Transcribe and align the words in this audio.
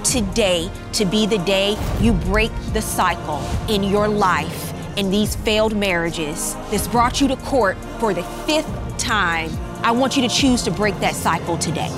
Want 0.00 0.12
today 0.12 0.70
to 0.94 1.04
be 1.04 1.26
the 1.26 1.36
day 1.36 1.76
you 2.00 2.14
break 2.14 2.50
the 2.72 2.80
cycle 2.80 3.38
in 3.68 3.82
your 3.82 4.08
life 4.08 4.72
in 4.96 5.10
these 5.10 5.36
failed 5.36 5.76
marriages 5.76 6.54
that's 6.70 6.88
brought 6.88 7.20
you 7.20 7.28
to 7.28 7.36
court 7.36 7.76
for 7.98 8.14
the 8.14 8.22
fifth 8.22 8.96
time. 8.96 9.50
I 9.82 9.90
want 9.90 10.16
you 10.16 10.26
to 10.26 10.34
choose 10.34 10.62
to 10.62 10.70
break 10.70 10.98
that 11.00 11.14
cycle 11.14 11.58
today. 11.58 11.90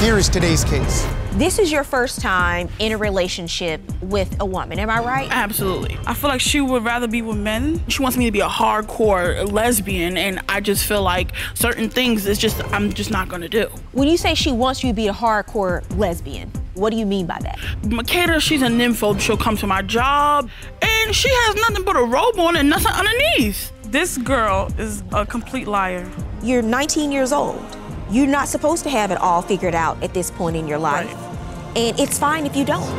Here 0.00 0.18
is 0.18 0.28
today's 0.28 0.64
case. 0.64 1.06
This 1.34 1.60
is 1.60 1.70
your 1.70 1.84
first 1.84 2.20
time 2.20 2.68
in 2.80 2.90
a 2.90 2.98
relationship 2.98 3.80
with 4.02 4.40
a 4.40 4.44
woman, 4.44 4.80
am 4.80 4.90
I 4.90 4.98
right? 4.98 5.28
Absolutely. 5.30 5.96
I 6.04 6.12
feel 6.12 6.28
like 6.28 6.40
she 6.40 6.60
would 6.60 6.84
rather 6.84 7.06
be 7.06 7.22
with 7.22 7.36
men. 7.36 7.80
She 7.88 8.02
wants 8.02 8.18
me 8.18 8.24
to 8.24 8.32
be 8.32 8.40
a 8.40 8.48
hardcore 8.48 9.50
lesbian, 9.50 10.18
and 10.18 10.40
I 10.48 10.60
just 10.60 10.84
feel 10.86 11.02
like 11.02 11.30
certain 11.54 11.88
things 11.88 12.26
is 12.26 12.36
just 12.36 12.60
I'm 12.72 12.92
just 12.92 13.12
not 13.12 13.28
gonna 13.28 13.48
do. 13.48 13.70
When 13.92 14.08
you 14.08 14.16
say 14.16 14.34
she 14.34 14.50
wants 14.50 14.82
you 14.82 14.90
to 14.90 14.94
be 14.94 15.06
a 15.06 15.12
hardcore 15.12 15.84
lesbian, 15.96 16.50
what 16.74 16.90
do 16.90 16.96
you 16.96 17.06
mean 17.06 17.26
by 17.26 17.38
that? 17.42 17.58
Makeda, 17.82 18.40
she's 18.40 18.62
a 18.62 18.66
nympho. 18.66 19.18
She'll 19.20 19.36
come 19.36 19.56
to 19.58 19.68
my 19.68 19.82
job, 19.82 20.50
and 20.82 21.14
she 21.14 21.28
has 21.28 21.54
nothing 21.54 21.84
but 21.84 21.94
a 21.96 22.02
robe 22.02 22.40
on 22.40 22.56
and 22.56 22.68
nothing 22.68 22.92
underneath. 22.92 23.72
This 23.84 24.18
girl 24.18 24.68
is 24.78 25.04
a 25.12 25.24
complete 25.24 25.68
liar. 25.68 26.10
You're 26.42 26.62
19 26.62 27.12
years 27.12 27.32
old. 27.32 27.64
You're 28.10 28.26
not 28.26 28.48
supposed 28.48 28.82
to 28.84 28.90
have 28.90 29.12
it 29.12 29.18
all 29.18 29.40
figured 29.40 29.74
out 29.74 30.02
at 30.02 30.12
this 30.12 30.32
point 30.32 30.56
in 30.56 30.66
your 30.66 30.78
life. 30.78 31.12
Right. 31.14 31.76
And 31.76 32.00
it's 32.00 32.18
fine 32.18 32.44
if 32.44 32.56
you 32.56 32.64
don't. 32.64 32.90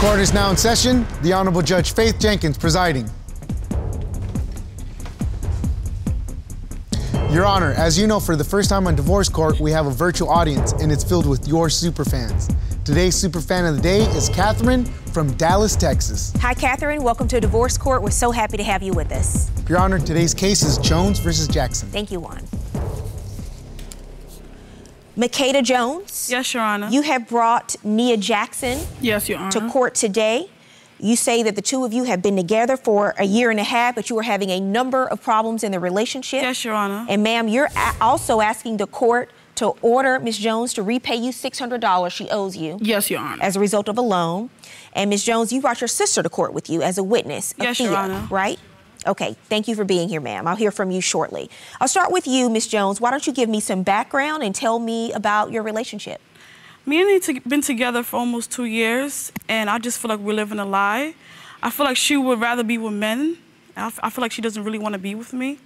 Court 0.00 0.18
is 0.18 0.34
now 0.34 0.50
in 0.50 0.56
session. 0.56 1.06
The 1.22 1.32
Honorable 1.32 1.62
Judge 1.62 1.92
Faith 1.92 2.18
Jenkins 2.18 2.58
presiding. 2.58 3.08
Your 7.30 7.46
Honor, 7.46 7.72
as 7.74 7.96
you 7.96 8.08
know, 8.08 8.18
for 8.18 8.34
the 8.34 8.42
first 8.42 8.68
time 8.68 8.88
on 8.88 8.96
Divorce 8.96 9.28
Court, 9.28 9.60
we 9.60 9.70
have 9.70 9.86
a 9.86 9.90
virtual 9.90 10.28
audience, 10.28 10.72
and 10.72 10.90
it's 10.90 11.04
filled 11.04 11.26
with 11.26 11.46
your 11.46 11.68
superfans. 11.68 12.52
Today's 12.90 13.14
superfan 13.14 13.68
of 13.70 13.76
the 13.76 13.82
day 13.82 14.00
is 14.16 14.28
Catherine 14.30 14.84
from 14.84 15.32
Dallas, 15.34 15.76
Texas. 15.76 16.32
Hi, 16.40 16.54
Catherine. 16.54 17.04
Welcome 17.04 17.28
to 17.28 17.40
Divorce 17.40 17.78
Court. 17.78 18.02
We're 18.02 18.10
so 18.10 18.32
happy 18.32 18.56
to 18.56 18.64
have 18.64 18.82
you 18.82 18.92
with 18.92 19.12
us. 19.12 19.48
Your 19.68 19.78
Honor, 19.78 20.00
today's 20.00 20.34
case 20.34 20.64
is 20.64 20.76
Jones 20.78 21.20
versus 21.20 21.46
Jackson. 21.46 21.88
Thank 21.90 22.10
you, 22.10 22.18
Juan. 22.18 22.42
Makeda 25.16 25.62
Jones. 25.62 26.26
Yes, 26.32 26.52
Your 26.52 26.64
Honor. 26.64 26.88
You 26.88 27.02
have 27.02 27.28
brought 27.28 27.76
Nia 27.84 28.16
Jackson 28.16 28.80
Yes, 29.00 29.28
Your 29.28 29.38
Honor. 29.38 29.52
to 29.52 29.68
court 29.70 29.94
today. 29.94 30.50
You 30.98 31.14
say 31.14 31.44
that 31.44 31.54
the 31.54 31.62
two 31.62 31.84
of 31.84 31.92
you 31.92 32.02
have 32.04 32.20
been 32.22 32.34
together 32.34 32.76
for 32.76 33.14
a 33.18 33.24
year 33.24 33.52
and 33.52 33.60
a 33.60 33.64
half, 33.64 33.94
but 33.94 34.10
you 34.10 34.16
were 34.16 34.24
having 34.24 34.50
a 34.50 34.58
number 34.58 35.06
of 35.06 35.22
problems 35.22 35.62
in 35.62 35.70
the 35.70 35.78
relationship. 35.78 36.42
Yes, 36.42 36.64
Your 36.64 36.74
Honor. 36.74 37.06
And 37.08 37.22
ma'am, 37.22 37.46
you're 37.46 37.68
a- 37.76 37.94
also 38.00 38.40
asking 38.40 38.78
the 38.78 38.88
court 38.88 39.30
to 39.60 39.68
order 39.82 40.18
Ms. 40.18 40.38
Jones 40.38 40.72
to 40.74 40.82
repay 40.82 41.16
you 41.16 41.30
$600 41.32 42.10
she 42.12 42.28
owes 42.30 42.56
you 42.56 42.78
Yes, 42.80 43.10
Your 43.10 43.20
Honor. 43.20 43.42
as 43.42 43.56
a 43.56 43.60
result 43.60 43.88
of 43.88 43.96
a 43.98 44.00
loan. 44.02 44.50
And 44.94 45.08
Ms. 45.10 45.22
Jones, 45.24 45.52
you 45.52 45.60
brought 45.60 45.80
your 45.80 45.88
sister 45.88 46.22
to 46.22 46.28
court 46.28 46.52
with 46.52 46.68
you 46.68 46.82
as 46.82 46.98
a 46.98 47.02
witness. 47.04 47.54
Yes, 47.58 47.78
Your 47.78 47.94
Honor. 47.94 48.26
Right? 48.30 48.58
Okay, 49.06 49.36
thank 49.48 49.68
you 49.68 49.74
for 49.74 49.84
being 49.84 50.08
here, 50.08 50.20
ma'am. 50.20 50.46
I'll 50.46 50.56
hear 50.56 50.70
from 50.70 50.90
you 50.90 51.00
shortly. 51.00 51.48
I'll 51.80 51.88
start 51.88 52.10
with 52.10 52.26
you, 52.26 52.50
Ms. 52.50 52.66
Jones. 52.68 53.00
Why 53.00 53.10
don't 53.10 53.26
you 53.26 53.32
give 53.32 53.48
me 53.48 53.60
some 53.60 53.82
background 53.82 54.42
and 54.42 54.54
tell 54.54 54.78
me 54.78 55.12
about 55.12 55.52
your 55.52 55.62
relationship? 55.62 56.20
Me 56.86 56.98
and 57.00 57.08
Nia 57.08 57.20
to- 57.20 57.48
been 57.48 57.60
together 57.62 58.02
for 58.02 58.16
almost 58.16 58.50
two 58.50 58.64
years, 58.64 59.30
and 59.48 59.70
I 59.70 59.78
just 59.78 59.98
feel 60.00 60.08
like 60.10 60.20
we're 60.20 60.34
living 60.34 60.58
a 60.58 60.64
lie. 60.66 61.14
I 61.62 61.70
feel 61.70 61.84
like 61.86 61.96
she 61.98 62.16
would 62.16 62.40
rather 62.40 62.62
be 62.64 62.78
with 62.78 62.92
men. 62.94 63.36
I, 63.76 63.86
f- 63.86 64.00
I 64.02 64.10
feel 64.10 64.22
like 64.22 64.32
she 64.32 64.42
doesn't 64.42 64.64
really 64.64 64.78
want 64.78 64.94
to 64.94 64.98
be 64.98 65.14
with 65.14 65.32
me. 65.34 65.58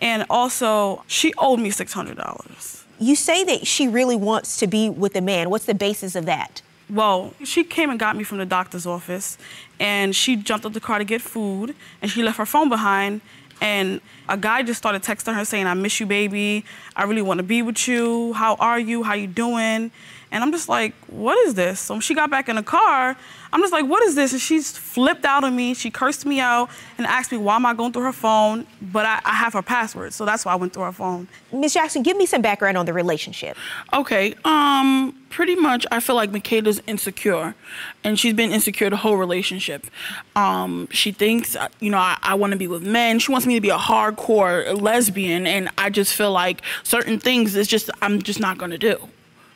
And 0.00 0.24
also, 0.30 1.04
she 1.06 1.32
owed 1.38 1.60
me 1.60 1.70
$600. 1.70 2.81
You 3.02 3.16
say 3.16 3.42
that 3.42 3.66
she 3.66 3.88
really 3.88 4.14
wants 4.14 4.58
to 4.58 4.68
be 4.68 4.88
with 4.88 5.16
a 5.16 5.20
man. 5.20 5.50
What's 5.50 5.64
the 5.64 5.74
basis 5.74 6.14
of 6.14 6.24
that? 6.26 6.62
Well, 6.88 7.34
she 7.42 7.64
came 7.64 7.90
and 7.90 7.98
got 7.98 8.16
me 8.16 8.22
from 8.22 8.38
the 8.38 8.46
doctor's 8.46 8.86
office, 8.86 9.38
and 9.80 10.14
she 10.14 10.36
jumped 10.36 10.64
up 10.64 10.72
the 10.72 10.80
car 10.80 10.98
to 10.98 11.04
get 11.04 11.20
food, 11.20 11.74
and 12.00 12.08
she 12.08 12.22
left 12.22 12.38
her 12.38 12.46
phone 12.46 12.68
behind. 12.68 13.20
And 13.60 14.00
a 14.28 14.36
guy 14.36 14.62
just 14.62 14.78
started 14.78 15.02
texting 15.02 15.34
her 15.34 15.44
saying, 15.44 15.66
"I 15.66 15.74
miss 15.74 15.98
you, 15.98 16.06
baby. 16.06 16.64
I 16.94 17.02
really 17.02 17.22
want 17.22 17.38
to 17.38 17.42
be 17.42 17.60
with 17.60 17.88
you. 17.88 18.34
How 18.34 18.54
are 18.60 18.78
you? 18.78 19.02
How 19.02 19.14
you 19.14 19.26
doing?" 19.26 19.90
And 20.32 20.42
I'm 20.42 20.50
just 20.50 20.68
like, 20.68 20.94
"What 21.06 21.38
is 21.46 21.54
this?" 21.54 21.78
So 21.78 21.94
when 21.94 22.00
she 22.00 22.14
got 22.14 22.30
back 22.30 22.48
in 22.48 22.56
the 22.56 22.62
car, 22.62 23.16
I'm 23.52 23.60
just 23.60 23.72
like, 23.72 23.86
"What 23.86 24.02
is 24.02 24.14
this?" 24.14 24.32
And 24.32 24.40
she's 24.40 24.76
flipped 24.76 25.24
out 25.24 25.44
on 25.44 25.54
me. 25.54 25.74
She 25.74 25.90
cursed 25.90 26.26
me 26.26 26.40
out 26.40 26.70
and 26.98 27.06
asked 27.06 27.30
me 27.30 27.38
why 27.38 27.56
am 27.56 27.66
I 27.66 27.74
going 27.74 27.92
through 27.92 28.04
her 28.04 28.12
phone, 28.12 28.66
but 28.80 29.04
I, 29.06 29.20
I 29.24 29.34
have 29.34 29.52
her 29.52 29.62
password, 29.62 30.14
so 30.14 30.24
that's 30.24 30.44
why 30.44 30.52
I 30.52 30.56
went 30.56 30.72
through 30.72 30.84
her 30.84 30.92
phone. 30.92 31.28
Ms. 31.52 31.74
Jackson, 31.74 32.02
give 32.02 32.16
me 32.16 32.26
some 32.26 32.42
background 32.42 32.76
on 32.78 32.86
the 32.86 32.92
relationship. 32.92 33.56
Okay, 33.92 34.34
um, 34.44 35.14
pretty 35.28 35.54
much 35.54 35.86
I 35.90 36.00
feel 36.00 36.16
like 36.16 36.30
Makeda's 36.30 36.82
insecure, 36.86 37.54
and 38.02 38.18
she's 38.18 38.34
been 38.34 38.52
insecure 38.52 38.88
the 38.88 38.96
whole 38.96 39.16
relationship. 39.16 39.86
Um, 40.34 40.88
she 40.90 41.12
thinks, 41.12 41.54
uh, 41.56 41.68
you 41.80 41.90
know, 41.90 41.98
I, 41.98 42.18
I 42.22 42.34
want 42.34 42.52
to 42.52 42.58
be 42.58 42.68
with 42.68 42.82
men. 42.82 43.18
She 43.18 43.32
wants 43.32 43.46
me 43.46 43.54
to 43.54 43.60
be 43.60 43.70
a 43.70 43.76
hardcore 43.76 44.80
lesbian, 44.80 45.46
and 45.46 45.68
I 45.76 45.90
just 45.90 46.14
feel 46.14 46.32
like 46.32 46.62
certain 46.84 47.18
things 47.18 47.54
is 47.54 47.68
just 47.68 47.90
I'm 48.00 48.22
just 48.22 48.40
not 48.40 48.56
gonna 48.56 48.78
do. 48.78 49.08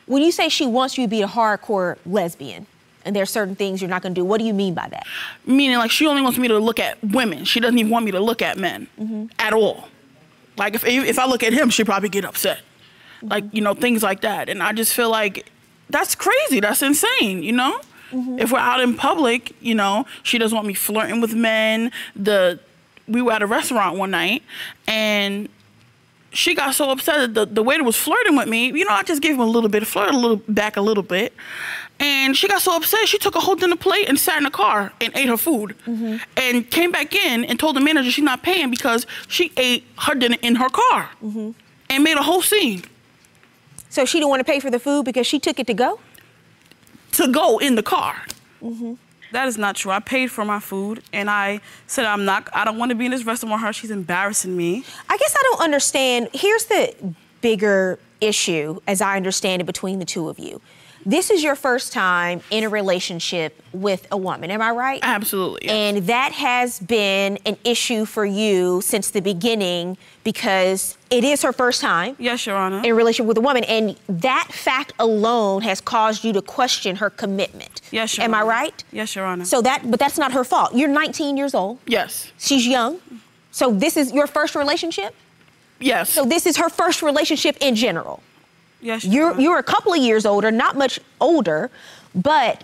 When 0.07 0.23
you 0.23 0.31
say 0.31 0.49
she 0.49 0.65
wants 0.65 0.97
you 0.97 1.05
to 1.05 1.09
be 1.09 1.21
a 1.21 1.27
hardcore 1.27 1.97
lesbian, 2.05 2.65
and 3.05 3.15
there 3.15 3.23
are 3.23 3.27
certain 3.27 3.55
things 3.55 3.81
you're 3.81 3.89
not 3.89 4.01
going 4.01 4.13
to 4.13 4.19
do, 4.19 4.25
what 4.25 4.39
do 4.39 4.45
you 4.45 4.53
mean 4.53 4.73
by 4.73 4.89
that? 4.89 5.05
Meaning, 5.45 5.77
like, 5.77 5.91
she 5.91 6.07
only 6.07 6.21
wants 6.21 6.37
me 6.37 6.47
to 6.49 6.59
look 6.59 6.79
at 6.79 7.01
women. 7.03 7.45
She 7.45 7.59
doesn't 7.59 7.77
even 7.77 7.91
want 7.91 8.05
me 8.05 8.11
to 8.11 8.19
look 8.19 8.41
at 8.41 8.57
men 8.57 8.87
mm-hmm. 8.99 9.27
at 9.39 9.53
all. 9.53 9.87
Like, 10.57 10.75
if 10.75 10.83
if 10.85 11.19
I 11.19 11.25
look 11.27 11.43
at 11.43 11.53
him, 11.53 11.69
she'd 11.69 11.85
probably 11.85 12.09
get 12.09 12.25
upset. 12.25 12.57
Mm-hmm. 12.57 13.27
Like, 13.27 13.43
you 13.53 13.61
know, 13.61 13.73
things 13.73 14.03
like 14.03 14.21
that. 14.21 14.49
And 14.49 14.61
I 14.61 14.73
just 14.73 14.93
feel 14.93 15.09
like 15.09 15.49
that's 15.89 16.15
crazy. 16.15 16.59
That's 16.59 16.81
insane, 16.81 17.43
you 17.43 17.53
know? 17.53 17.79
Mm-hmm. 18.11 18.39
If 18.39 18.51
we're 18.51 18.59
out 18.59 18.81
in 18.81 18.95
public, 18.95 19.55
you 19.61 19.75
know, 19.75 20.05
she 20.23 20.37
doesn't 20.37 20.55
want 20.55 20.67
me 20.67 20.73
flirting 20.73 21.21
with 21.21 21.33
men. 21.33 21.91
The 22.15 22.59
we 23.07 23.21
were 23.21 23.31
at 23.31 23.41
a 23.41 23.47
restaurant 23.47 23.97
one 23.97 24.11
night 24.11 24.43
and 24.85 25.47
she 26.31 26.53
got 26.55 26.75
so 26.75 26.89
upset 26.91 27.33
that 27.33 27.33
the, 27.33 27.53
the 27.55 27.63
waiter 27.63 27.83
was 27.83 27.95
flirting 27.95 28.35
with 28.35 28.47
me. 28.47 28.67
You 28.67 28.85
know, 28.85 28.91
I 28.91 29.03
just 29.03 29.21
gave 29.21 29.35
him 29.35 29.41
a 29.41 29.45
little 29.45 29.69
bit 29.69 29.81
of 29.81 29.87
flirt, 29.87 30.11
a 30.13 30.17
little 30.17 30.41
back 30.47 30.77
a 30.77 30.81
little 30.81 31.03
bit. 31.03 31.33
And 31.99 32.37
she 32.37 32.47
got 32.47 32.61
so 32.61 32.75
upset, 32.75 33.07
she 33.07 33.17
took 33.17 33.35
a 33.35 33.39
whole 33.39 33.55
dinner 33.55 33.75
plate 33.75 34.07
and 34.07 34.19
sat 34.19 34.37
in 34.37 34.43
the 34.43 34.51
car 34.51 34.93
and 35.01 35.15
ate 35.15 35.27
her 35.27 35.37
food. 35.37 35.75
Mm-hmm. 35.87 36.17
And 36.37 36.69
came 36.69 36.91
back 36.91 37.15
in 37.15 37.43
and 37.45 37.59
told 37.59 37.75
the 37.75 37.81
manager 37.81 38.11
she's 38.11 38.23
not 38.23 38.43
paying 38.43 38.69
because 38.69 39.07
she 39.27 39.51
ate 39.57 39.83
her 39.99 40.13
dinner 40.13 40.37
in 40.41 40.55
her 40.55 40.69
car. 40.69 41.09
Mm-hmm. 41.23 41.51
And 41.89 42.03
made 42.03 42.17
a 42.17 42.23
whole 42.23 42.41
scene 42.41 42.83
So 43.89 44.03
she 44.03 44.19
didn't 44.19 44.29
want 44.29 44.41
to 44.41 44.43
pay 44.43 44.59
for 44.59 44.69
the 44.69 44.79
food 44.79 45.05
because 45.05 45.25
she 45.25 45.39
took 45.39 45.57
it 45.57 45.67
to 45.67 45.73
go? 45.73 45.99
to 47.13 47.31
go 47.31 47.57
in 47.57 47.75
the 47.75 47.83
car. 47.83 48.23
Mm-hmm. 48.61 48.93
That 49.31 49.47
is 49.47 49.57
not 49.57 49.75
true. 49.75 49.91
I 49.91 49.99
paid 49.99 50.31
for 50.31 50.45
my 50.45 50.59
food, 50.59 51.03
and 51.11 51.29
I 51.29 51.61
said 51.87 52.05
I'm 52.05 52.25
not. 52.25 52.49
I 52.53 52.65
don't 52.65 52.77
want 52.77 52.89
to 52.89 52.95
be 52.95 53.05
in 53.05 53.11
this 53.11 53.25
restaurant 53.25 53.53
with 53.53 53.61
her. 53.61 53.73
She's 53.73 53.91
embarrassing 53.91 54.55
me. 54.55 54.83
I 55.09 55.17
guess 55.17 55.35
I 55.37 55.41
don't 55.43 55.61
understand. 55.61 56.29
Here's 56.33 56.65
the 56.65 57.13
bigger 57.41 57.99
issue, 58.21 58.79
as 58.87 59.01
I 59.01 59.15
understand 59.17 59.61
it, 59.61 59.65
between 59.65 59.99
the 59.99 60.05
two 60.05 60.29
of 60.29 60.39
you. 60.39 60.61
This 61.09 61.29
is 61.31 61.41
your 61.41 61.55
first 61.55 61.93
time 61.93 62.41
in 62.51 62.65
a 62.65 62.69
relationship 62.69 63.63
with 63.71 64.05
a 64.11 64.17
woman, 64.17 64.51
am 64.51 64.61
I 64.61 64.71
right? 64.71 64.99
Absolutely. 65.01 65.61
yes. 65.63 65.71
And 65.73 66.05
that 66.07 66.33
has 66.33 66.79
been 66.81 67.39
an 67.45 67.55
issue 67.63 68.03
for 68.03 68.25
you 68.25 68.81
since 68.81 69.09
the 69.11 69.21
beginning 69.21 69.97
because 70.25 70.97
it 71.09 71.23
is 71.23 71.43
her 71.43 71.53
first 71.53 71.79
time 71.79 72.17
Yes, 72.19 72.45
Your 72.45 72.57
Honor. 72.57 72.79
in 72.79 72.85
a 72.87 72.93
relationship 72.93 73.25
with 73.25 73.37
a 73.37 73.41
woman, 73.41 73.63
and 73.63 73.95
that 74.09 74.49
fact 74.51 74.91
alone 74.99 75.61
has 75.61 75.79
caused 75.79 76.25
you 76.25 76.33
to 76.33 76.41
question 76.41 76.97
her 76.97 77.09
commitment. 77.09 77.79
Yes, 77.89 78.17
Your 78.17 78.25
Am 78.25 78.33
I 78.33 78.41
right? 78.41 78.83
Yes, 78.91 79.15
Your 79.15 79.23
Honor. 79.23 79.45
So 79.45 79.61
that, 79.61 79.89
but 79.89 80.01
that's 80.01 80.17
not 80.17 80.33
her 80.33 80.43
fault. 80.43 80.75
You're 80.75 80.89
19 80.89 81.37
years 81.37 81.55
old. 81.55 81.79
yes. 81.87 82.33
She's 82.37 82.67
young. 82.67 82.99
So 83.51 83.71
this 83.71 83.95
is 83.95 84.11
your 84.11 84.27
first 84.27 84.55
relationship. 84.55 85.15
Yes. 85.79 86.09
So 86.09 86.25
this 86.25 86.45
is 86.45 86.57
her 86.57 86.67
first 86.67 87.01
relationship 87.01 87.55
in 87.61 87.75
general. 87.75 88.21
Yes, 88.81 89.03
Your 89.05 89.31
You're 89.33 89.39
you're 89.41 89.57
a 89.59 89.63
couple 89.63 89.93
of 89.93 89.99
years 89.99 90.25
older, 90.25 90.51
not 90.51 90.75
much 90.77 90.99
older, 91.19 91.69
but 92.15 92.63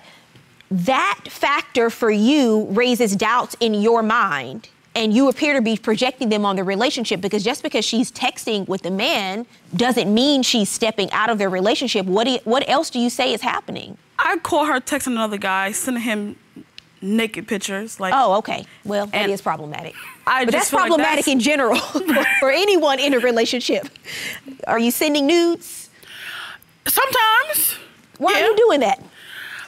that 0.71 1.19
factor 1.29 1.89
for 1.89 2.09
you 2.11 2.65
raises 2.71 3.15
doubts 3.15 3.55
in 3.59 3.73
your 3.73 4.01
mind. 4.03 4.69
And 4.95 5.11
you 5.11 5.27
appear 5.27 5.55
to 5.55 5.61
be 5.61 5.75
projecting 5.75 6.29
them 6.29 6.45
on 6.45 6.55
the 6.55 6.63
relationship 6.63 7.19
because 7.19 7.43
just 7.43 7.63
because 7.63 7.83
she's 7.83 8.11
texting 8.11 8.67
with 8.67 8.85
a 8.85 8.91
man 8.91 9.47
doesn't 9.75 10.13
mean 10.13 10.43
she's 10.43 10.69
stepping 10.69 11.11
out 11.11 11.31
of 11.31 11.39
their 11.39 11.49
relationship. 11.49 12.05
What, 12.05 12.25
do 12.25 12.31
you, 12.33 12.39
what 12.43 12.67
else 12.69 12.91
do 12.91 12.99
you 12.99 13.09
say 13.09 13.33
is 13.33 13.41
happening? 13.41 13.97
I 14.19 14.37
call 14.37 14.65
her 14.65 14.79
texting 14.79 15.13
another 15.13 15.37
guy, 15.39 15.71
sending 15.71 16.03
him 16.03 16.35
naked 17.01 17.47
pictures. 17.47 17.99
Like, 17.99 18.13
Oh, 18.15 18.35
okay. 18.37 18.65
Well, 18.85 19.07
that 19.07 19.31
is 19.31 19.41
problematic. 19.41 19.95
I 20.27 20.45
but 20.45 20.51
that's 20.51 20.69
feel 20.69 20.79
like 20.79 20.87
problematic 20.89 21.25
that's- 21.25 21.27
in 21.33 21.39
general 21.39 21.75
for 22.39 22.51
anyone 22.51 22.99
in 22.99 23.15
a 23.15 23.19
relationship. 23.19 23.89
Are 24.67 24.77
you 24.77 24.91
sending 24.91 25.25
nudes? 25.25 25.82
Sometimes. 26.97 27.75
Why 28.17 28.31
Yeah. 28.33 28.37
are 28.37 28.47
you 28.49 28.55
doing 28.55 28.79
that? 28.81 28.99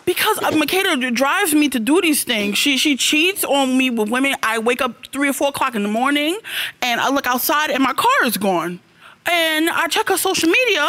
Because 0.06 0.38
uh, 0.38 0.52
Makeda 0.52 1.12
drives 1.14 1.54
me 1.56 1.68
to 1.70 1.80
do 1.80 2.00
these 2.00 2.24
things. 2.24 2.58
She 2.60 2.78
she 2.78 2.96
cheats 2.96 3.44
on 3.44 3.76
me 3.80 3.90
with 3.90 4.10
women. 4.10 4.36
I 4.44 4.60
wake 4.60 4.82
up 4.82 4.94
three 5.12 5.30
or 5.30 5.34
four 5.34 5.50
o'clock 5.50 5.74
in 5.74 5.82
the 5.82 5.90
morning, 5.90 6.38
and 6.84 7.02
I 7.02 7.10
look 7.10 7.26
outside, 7.26 7.72
and 7.72 7.82
my 7.82 7.94
car 7.94 8.20
is 8.26 8.38
gone. 8.38 8.80
And 9.26 9.64
I 9.72 9.88
check 9.88 10.10
her 10.10 10.18
social 10.18 10.50
media, 10.50 10.88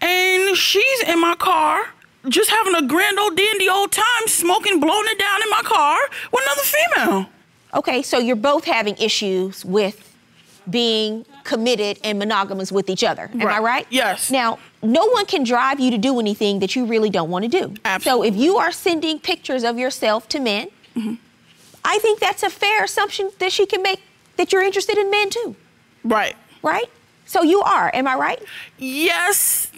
and 0.00 0.56
she's 0.56 1.00
in 1.12 1.20
my 1.20 1.34
car, 1.34 1.74
just 2.28 2.50
having 2.50 2.76
a 2.76 2.82
grand 2.86 3.18
old 3.18 3.36
dandy 3.36 3.68
old 3.68 3.90
time, 3.90 4.24
smoking, 4.28 4.78
blowing 4.78 5.06
it 5.08 5.18
down 5.18 5.42
in 5.42 5.50
my 5.50 5.62
car 5.64 5.98
with 6.32 6.44
another 6.46 6.66
female. 6.76 7.26
Okay, 7.74 8.00
so 8.02 8.18
you're 8.18 8.36
both 8.52 8.64
having 8.64 8.96
issues 8.98 9.64
with 9.64 9.98
being 10.70 11.26
committed 11.46 11.98
and 12.04 12.18
monogamous 12.18 12.70
with 12.70 12.90
each 12.90 13.04
other. 13.04 13.30
Am 13.32 13.40
I 13.40 13.44
Right. 13.44 13.62
right? 13.62 13.86
Yes. 13.90 14.30
Now, 14.30 14.58
no 14.82 15.06
one 15.16 15.24
can 15.26 15.42
drive 15.44 15.78
you 15.80 15.90
to 15.92 15.98
do 15.98 16.18
anything 16.20 16.58
that 16.60 16.76
you 16.76 16.84
really 16.84 17.08
don't 17.10 17.30
want 17.30 17.44
to 17.44 17.48
do. 17.60 17.74
Absolutely. 17.84 18.28
So 18.28 18.34
if 18.34 18.36
you 18.44 18.56
are 18.58 18.72
sending 18.72 19.18
pictures 19.18 19.62
of 19.64 19.78
yourself 19.78 20.28
to 20.30 20.40
men, 20.40 20.68
Mm-hmm. 20.96 21.14
I 21.84 21.98
think 22.00 22.20
that's 22.20 22.42
a 22.42 22.50
fair 22.50 22.84
assumption 22.84 23.30
that 23.38 23.52
she 23.52 23.64
can 23.66 23.82
make 23.82 24.00
that 24.38 24.50
you're 24.52 24.62
interested 24.62 24.96
in 24.98 25.10
men 25.10 25.28
too, 25.30 25.54
Right. 26.04 26.34
right? 26.62 26.90
So 27.26 27.42
you 27.42 27.60
are, 27.62 27.90
am 27.94 28.06
I 28.08 28.14
right? 28.16 28.42
Yes 28.78 29.70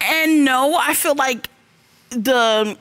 and 0.00 0.44
no. 0.44 0.76
I 0.76 0.94
feel 0.94 1.14
like 1.14 1.48
the 2.10 2.76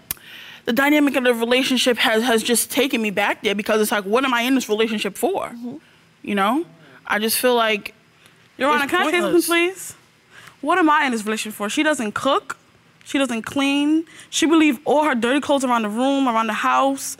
the 0.65 0.73
dynamic 0.73 1.15
of 1.15 1.23
the 1.23 1.33
relationship 1.33 1.97
has 1.97 2.23
has 2.23 2.41
just 2.43 2.69
taken 2.71 3.01
me 3.01 3.09
back 3.11 3.41
there 3.43 3.55
because 3.55 3.81
it's 3.81 3.91
like, 3.91 4.05
what 4.05 4.23
am 4.23 4.33
I 4.33 4.41
in 4.43 4.55
this 4.55 4.69
relationship 4.69 5.17
for? 5.17 5.47
Mm-hmm. 5.49 5.77
You 6.21 6.35
know, 6.35 6.65
I 7.07 7.17
just 7.19 7.37
feel 7.37 7.55
like 7.55 7.93
Your 8.59 8.69
Honor, 8.69 8.83
It's 8.83 8.91
can 8.91 9.07
I 9.07 9.11
say 9.11 9.19
something, 9.21 9.41
please? 9.41 9.95
What 10.61 10.77
am 10.77 10.89
I 10.89 11.05
in 11.05 11.11
this 11.13 11.23
relationship 11.23 11.55
for? 11.55 11.69
She 11.69 11.83
doesn't 11.83 12.13
cook. 12.13 12.57
She 13.05 13.17
doesn't 13.17 13.43
clean. 13.43 14.05
She 14.29 14.45
would 14.45 14.59
leave 14.59 14.79
all 14.85 15.03
her 15.03 15.15
dirty 15.15 15.39
clothes 15.39 15.63
around 15.63 15.83
the 15.83 15.89
room, 15.89 16.27
around 16.27 16.47
the 16.47 16.53
house. 16.53 17.17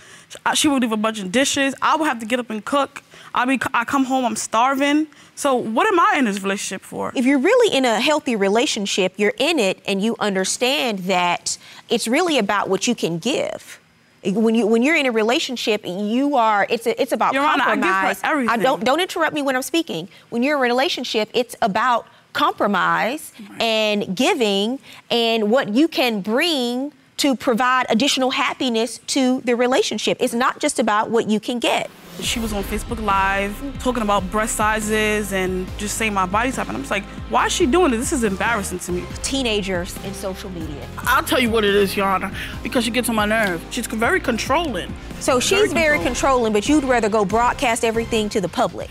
She 0.54 0.68
would 0.68 0.82
leave 0.84 0.92
a 0.92 0.98
bunch 0.98 1.20
of 1.20 1.32
dishes. 1.32 1.74
I 1.82 1.96
would 1.96 2.06
have 2.06 2.20
to 2.20 2.26
get 2.26 2.40
up 2.40 2.50
and 2.50 2.64
cook. 2.64 3.02
I 3.34 3.46
be 3.46 3.60
I 3.74 3.86
come 3.86 4.06
home, 4.06 4.26
I'm 4.26 4.36
starving. 4.36 5.08
So 5.36 5.56
what 5.56 5.88
am 5.88 6.00
I 6.00 6.16
in 6.18 6.26
this 6.26 6.42
relationship 6.42 6.82
for? 6.82 7.12
If 7.16 7.26
you're 7.26 7.40
really 7.40 7.76
in 7.76 7.86
a 7.86 8.00
healthy 8.00 8.36
relationship, 8.36 9.14
you're 9.18 9.34
in 9.38 9.58
it 9.58 9.82
and 9.88 10.02
you 10.02 10.16
understand 10.20 11.00
that 11.00 11.58
it's 11.90 12.08
really 12.08 12.38
about 12.38 12.70
what 12.70 12.88
you 12.88 12.94
can 12.94 13.18
give. 13.18 13.79
When 14.24 14.54
you 14.54 14.68
when 14.68 14.84
you're 14.84 14.96
in 14.96 15.06
a 15.06 15.12
relationship, 15.12 15.82
you 15.86 16.36
are 16.36 16.68
it's 16.70 16.86
a, 16.86 17.02
it's 17.02 17.12
about 17.12 17.34
Your 17.34 17.44
Honor, 17.44 17.64
I 17.64 17.68
compromise. 17.68 18.20
don't 18.64 18.84
don't 18.84 19.00
interrupt 19.00 19.34
me 19.34 19.42
when 19.42 19.56
I'm 19.56 19.62
speaking. 19.62 20.10
When 20.30 20.44
you're 20.44 20.56
in 20.56 20.60
a 20.60 20.74
relationship, 20.74 21.30
it's 21.34 21.56
about 21.62 22.06
compromise 22.34 23.32
and 23.60 24.16
giving 24.16 24.80
and 25.10 25.50
what 25.50 25.70
you 25.70 25.88
can 25.88 26.22
bring 26.22 26.92
to 27.18 27.36
provide 27.36 27.86
additional 27.90 28.32
happiness 28.32 29.00
to 29.08 29.42
the 29.42 29.56
relationship. 29.56 30.18
It's 30.20 30.34
not 30.34 30.60
just 30.60 30.80
about 30.80 31.10
what 31.10 31.30
you 31.30 31.40
can 31.40 31.60
get. 31.60 31.90
She 32.22 32.40
was 32.40 32.52
on 32.54 32.64
Facebook 32.64 33.04
Live 33.04 33.80
talking 33.80 34.04
about 34.04 34.30
breast 34.30 34.56
sizes 34.56 35.32
and 35.32 35.68
just 35.78 35.98
saying 35.98 36.14
my 36.14 36.26
body 36.26 36.52
type. 36.52 36.68
And 36.68 36.76
I'm 36.76 36.84
just 36.84 36.92
like, 36.92 37.06
why 37.30 37.46
is 37.46 37.54
she 37.54 37.66
doing 37.66 37.92
this? 37.92 38.02
This 38.02 38.14
is 38.14 38.24
embarrassing 38.24 38.80
to 38.80 38.92
me. 38.92 39.06
Teenagers 39.24 39.96
in 40.04 40.14
social 40.14 40.50
media. 40.50 40.86
I'll 41.00 41.24
tell 41.24 41.40
you 41.40 41.50
what 41.50 41.64
it 41.64 41.74
is, 41.74 41.96
Your 41.96 42.08
Honor, 42.08 42.32
because 42.62 42.84
she 42.84 42.92
gets 42.92 43.10
on 43.10 43.16
my 43.16 43.26
nerve. 43.26 43.66
She's 43.72 43.88
very 43.88 44.20
controlling. 44.20 44.94
So 45.20 45.40
she's 45.40 45.72
very 45.72 45.98
controlling. 45.98 46.04
controlling, 46.04 46.54
but 46.54 46.70
you'd 46.70 46.84
rather 46.84 47.10
go 47.10 47.24
broadcast 47.26 47.86
everything 47.86 48.30
to 48.30 48.42
the 48.42 48.50
public. 48.50 48.90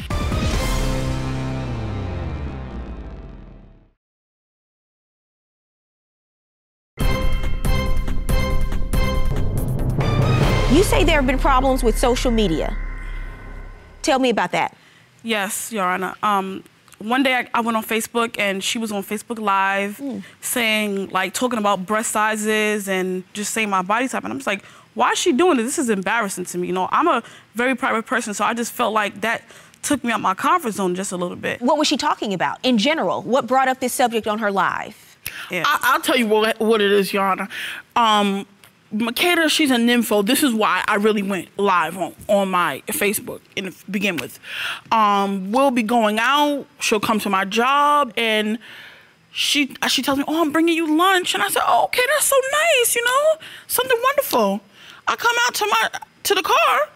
You 10.71 10.85
say 10.85 11.03
there 11.03 11.17
have 11.17 11.27
been 11.27 11.39
problems 11.39 11.83
with 11.83 11.99
social 11.99 12.31
media. 12.31 12.77
Tell 14.09 14.19
me 14.19 14.31
about 14.31 14.53
that. 14.53 14.75
Yes, 15.23 15.71
Your 15.71 15.85
Honor. 15.85 16.15
Um, 16.23 16.65
one 16.99 17.23
day 17.23 17.35
I, 17.35 17.51
I 17.53 17.61
went 17.61 17.77
on 17.77 17.85
Facebook 17.85 18.39
and 18.39 18.65
she 18.65 18.79
was 18.79 18.91
on 18.91 19.03
Facebook 19.03 19.39
Live 19.39 20.01
saying, 20.41 21.11
like, 21.11 21.35
talking 21.35 21.59
about 21.59 21.85
breast 21.85 22.13
sizes 22.13 22.89
and 22.89 23.23
just 23.35 23.53
saying 23.53 23.69
my 23.69 23.83
body 23.83 24.09
type. 24.09 24.25
And 24.25 24.33
I'm 24.33 24.39
just 24.39 24.47
like, 24.47 24.65
why 24.95 25.11
is 25.11 25.19
she 25.19 25.33
doing 25.33 25.59
this? 25.59 25.67
This 25.67 25.79
is 25.79 25.91
embarrassing 25.91 26.47
to 26.47 26.57
me. 26.57 26.69
You 26.69 26.73
know, 26.73 26.89
I'm 26.91 27.07
a 27.07 27.23
very 27.55 27.75
private 27.75 28.07
person, 28.07 28.33
so 28.33 28.47
I 28.47 28.55
just 28.55 28.73
felt 28.73 28.95
like 28.95 29.21
that 29.21 29.43
took 29.83 30.03
me 30.03 30.11
out 30.11 30.23
my 30.23 30.33
comfort 30.33 30.73
zone 30.73 30.95
just 30.95 31.13
a 31.13 31.17
little 31.19 31.37
bit. 31.37 31.61
What 31.61 31.77
was 31.77 31.87
she 31.87 31.99
talking 31.99 32.33
about 32.33 32.61
in 32.63 32.79
general? 32.79 33.21
What 33.21 33.47
brought 33.47 33.69
up 33.69 33.81
this 33.81 33.93
subject 33.93 34.27
on 34.27 34.39
her 34.39 34.51
live? 34.51 35.19
Yeah. 35.51 35.65
I, 35.67 35.81
I'll 35.83 36.01
tell 36.01 36.17
you 36.17 36.29
what, 36.29 36.59
what 36.61 36.81
it 36.81 36.93
is, 36.93 37.13
Your 37.13 37.25
Honor. 37.25 37.49
Um, 37.95 38.47
Makeda, 38.93 39.51
she's 39.51 39.71
a 39.71 39.77
nympho. 39.77 40.25
This 40.25 40.43
is 40.43 40.55
why 40.55 40.83
I 40.89 40.95
really 40.97 41.23
went 41.23 41.49
live 41.59 41.99
on, 41.99 42.15
on 42.27 42.51
my 42.51 42.83
Facebook 42.87 43.41
in 43.55 43.75
begin 43.91 44.17
with. 44.17 44.41
Um, 44.91 45.53
we'll 45.53 45.71
be 45.71 45.83
going 45.83 46.19
out. 46.19 46.67
She'll 46.81 47.01
come 47.01 47.19
to 47.21 47.29
my 47.29 47.45
job 47.45 48.15
and 48.17 48.59
she 49.31 49.75
she 49.89 50.03
tells 50.03 50.19
me, 50.19 50.25
"Oh, 50.27 50.41
I'm 50.41 50.53
bringing 50.53 50.75
you 50.75 50.97
lunch," 50.97 51.35
and 51.35 51.43
I 51.43 51.49
said, 51.49 51.63
oh, 51.67 51.85
"Okay, 51.85 52.03
that's 52.15 52.27
so 52.27 52.37
nice. 52.53 52.97
You 52.97 53.05
know, 53.05 53.35
something 53.67 53.99
wonderful." 54.03 54.61
I 55.07 55.17
come 55.17 55.37
out 55.47 55.55
to 55.55 55.67
my 55.67 55.91
to 56.25 56.35
the 56.35 56.43
car, 56.43 56.89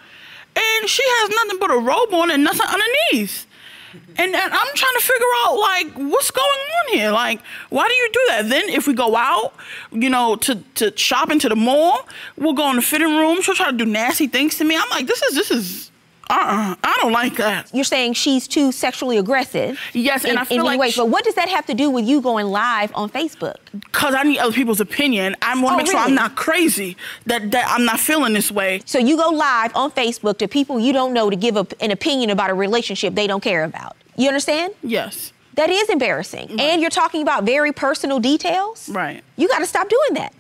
and 0.57 0.89
she 0.89 1.03
has 1.05 1.31
nothing 1.31 1.59
but 1.59 1.71
a 1.71 1.79
robe 1.79 2.13
on 2.15 2.31
and 2.31 2.43
nothing 2.43 2.67
underneath. 2.67 3.47
And, 3.93 4.35
and 4.35 4.35
I'm 4.35 4.75
trying 4.75 4.95
to 4.95 5.01
figure 5.01 5.27
out 5.45 5.57
like 5.57 5.93
what's 6.11 6.31
going 6.31 6.49
on 6.49 6.97
here. 6.97 7.11
Like, 7.11 7.41
why 7.71 7.87
do 7.89 7.95
you 7.95 8.11
do 8.13 8.25
that? 8.29 8.49
Then 8.49 8.69
if 8.69 8.87
we 8.87 8.95
go 8.95 9.17
out, 9.17 9.55
you 9.91 10.11
know, 10.11 10.37
to 10.37 10.57
to 10.77 10.97
shopping 10.97 11.39
to 11.41 11.49
the 11.49 11.57
mall, 11.57 12.09
we'll 12.37 12.55
go 12.55 12.71
in 12.71 12.77
the 12.77 12.83
fitting 12.83 13.17
room. 13.17 13.43
She'll 13.43 13.55
try 13.55 13.71
to 13.71 13.77
do 13.77 13.87
nasty 13.87 14.27
things 14.27 14.57
to 14.59 14.65
me. 14.65 14.77
I'm 14.77 14.91
like, 14.91 15.07
this 15.07 15.23
is 15.23 15.35
this 15.35 15.51
is 15.51 15.92
uh-uh. 16.31 16.77
I 16.83 16.99
don't 17.01 17.13
like 17.13 17.37
that. 17.37 17.71
You're 17.75 17.85
saying 17.85 18.15
she's 18.15 18.49
too 18.49 18.73
sexually 18.73 19.19
aggressive. 19.19 19.79
Yes, 19.93 20.25
and 20.25 20.33
in, 20.33 20.39
I 20.39 20.45
feel 20.45 20.59
in 20.59 20.63
many 20.65 20.69
like 20.77 20.81
ways. 20.81 20.95
she- 20.95 21.01
But 21.01 21.09
what 21.09 21.25
does 21.25 21.35
that 21.35 21.49
have 21.49 21.67
to 21.67 21.75
do 21.75 21.91
with 21.91 22.05
you 22.05 22.21
going 22.21 22.47
live 22.47 22.91
on 22.95 23.11
Facebook? 23.11 23.57
Cause 23.93 24.15
I 24.15 24.23
need 24.23 24.39
other 24.39 24.53
people's 24.53 24.81
opinion. 24.81 25.37
I 25.43 25.55
want 25.55 25.67
to 25.67 25.73
Oh, 25.73 25.77
make 25.79 25.87
sure? 25.89 25.99
I'm 26.01 26.15
not 26.15 26.35
crazy. 26.37 26.97
That 27.27 27.51
that 27.51 27.67
I'm 27.69 27.85
not 27.85 28.01
feeling 28.01 28.33
this 28.33 28.51
way. 28.51 28.83
So 28.87 28.99
you 28.99 29.17
go 29.17 29.29
live 29.31 29.75
on 29.77 29.91
Facebook 29.91 30.39
to 30.39 30.49
people 30.49 30.79
you 30.79 30.93
don't 30.93 31.13
know 31.13 31.31
to 31.31 31.37
give 31.37 31.57
a, 31.57 31.67
an 31.81 31.91
opinion 31.91 32.31
about 32.31 32.51
a 32.51 32.55
relationship 32.55 33.15
they 33.15 33.27
don't 33.27 33.43
care 33.43 33.65
about. 33.65 33.97
You 34.17 34.29
understand? 34.29 34.75
Yes. 34.83 35.33
That 35.55 35.69
is 35.71 35.89
embarrassing. 35.91 36.59
And 36.61 36.81
you're 36.81 36.91
talking 36.91 37.21
about 37.21 37.45
very 37.45 37.73
personal 37.73 38.19
details. 38.21 38.89
Right. 38.89 39.23
You 39.37 39.49
got 39.49 39.59
to 39.59 39.67
stop 39.67 39.89
doing 39.89 40.15
that. 40.15 40.33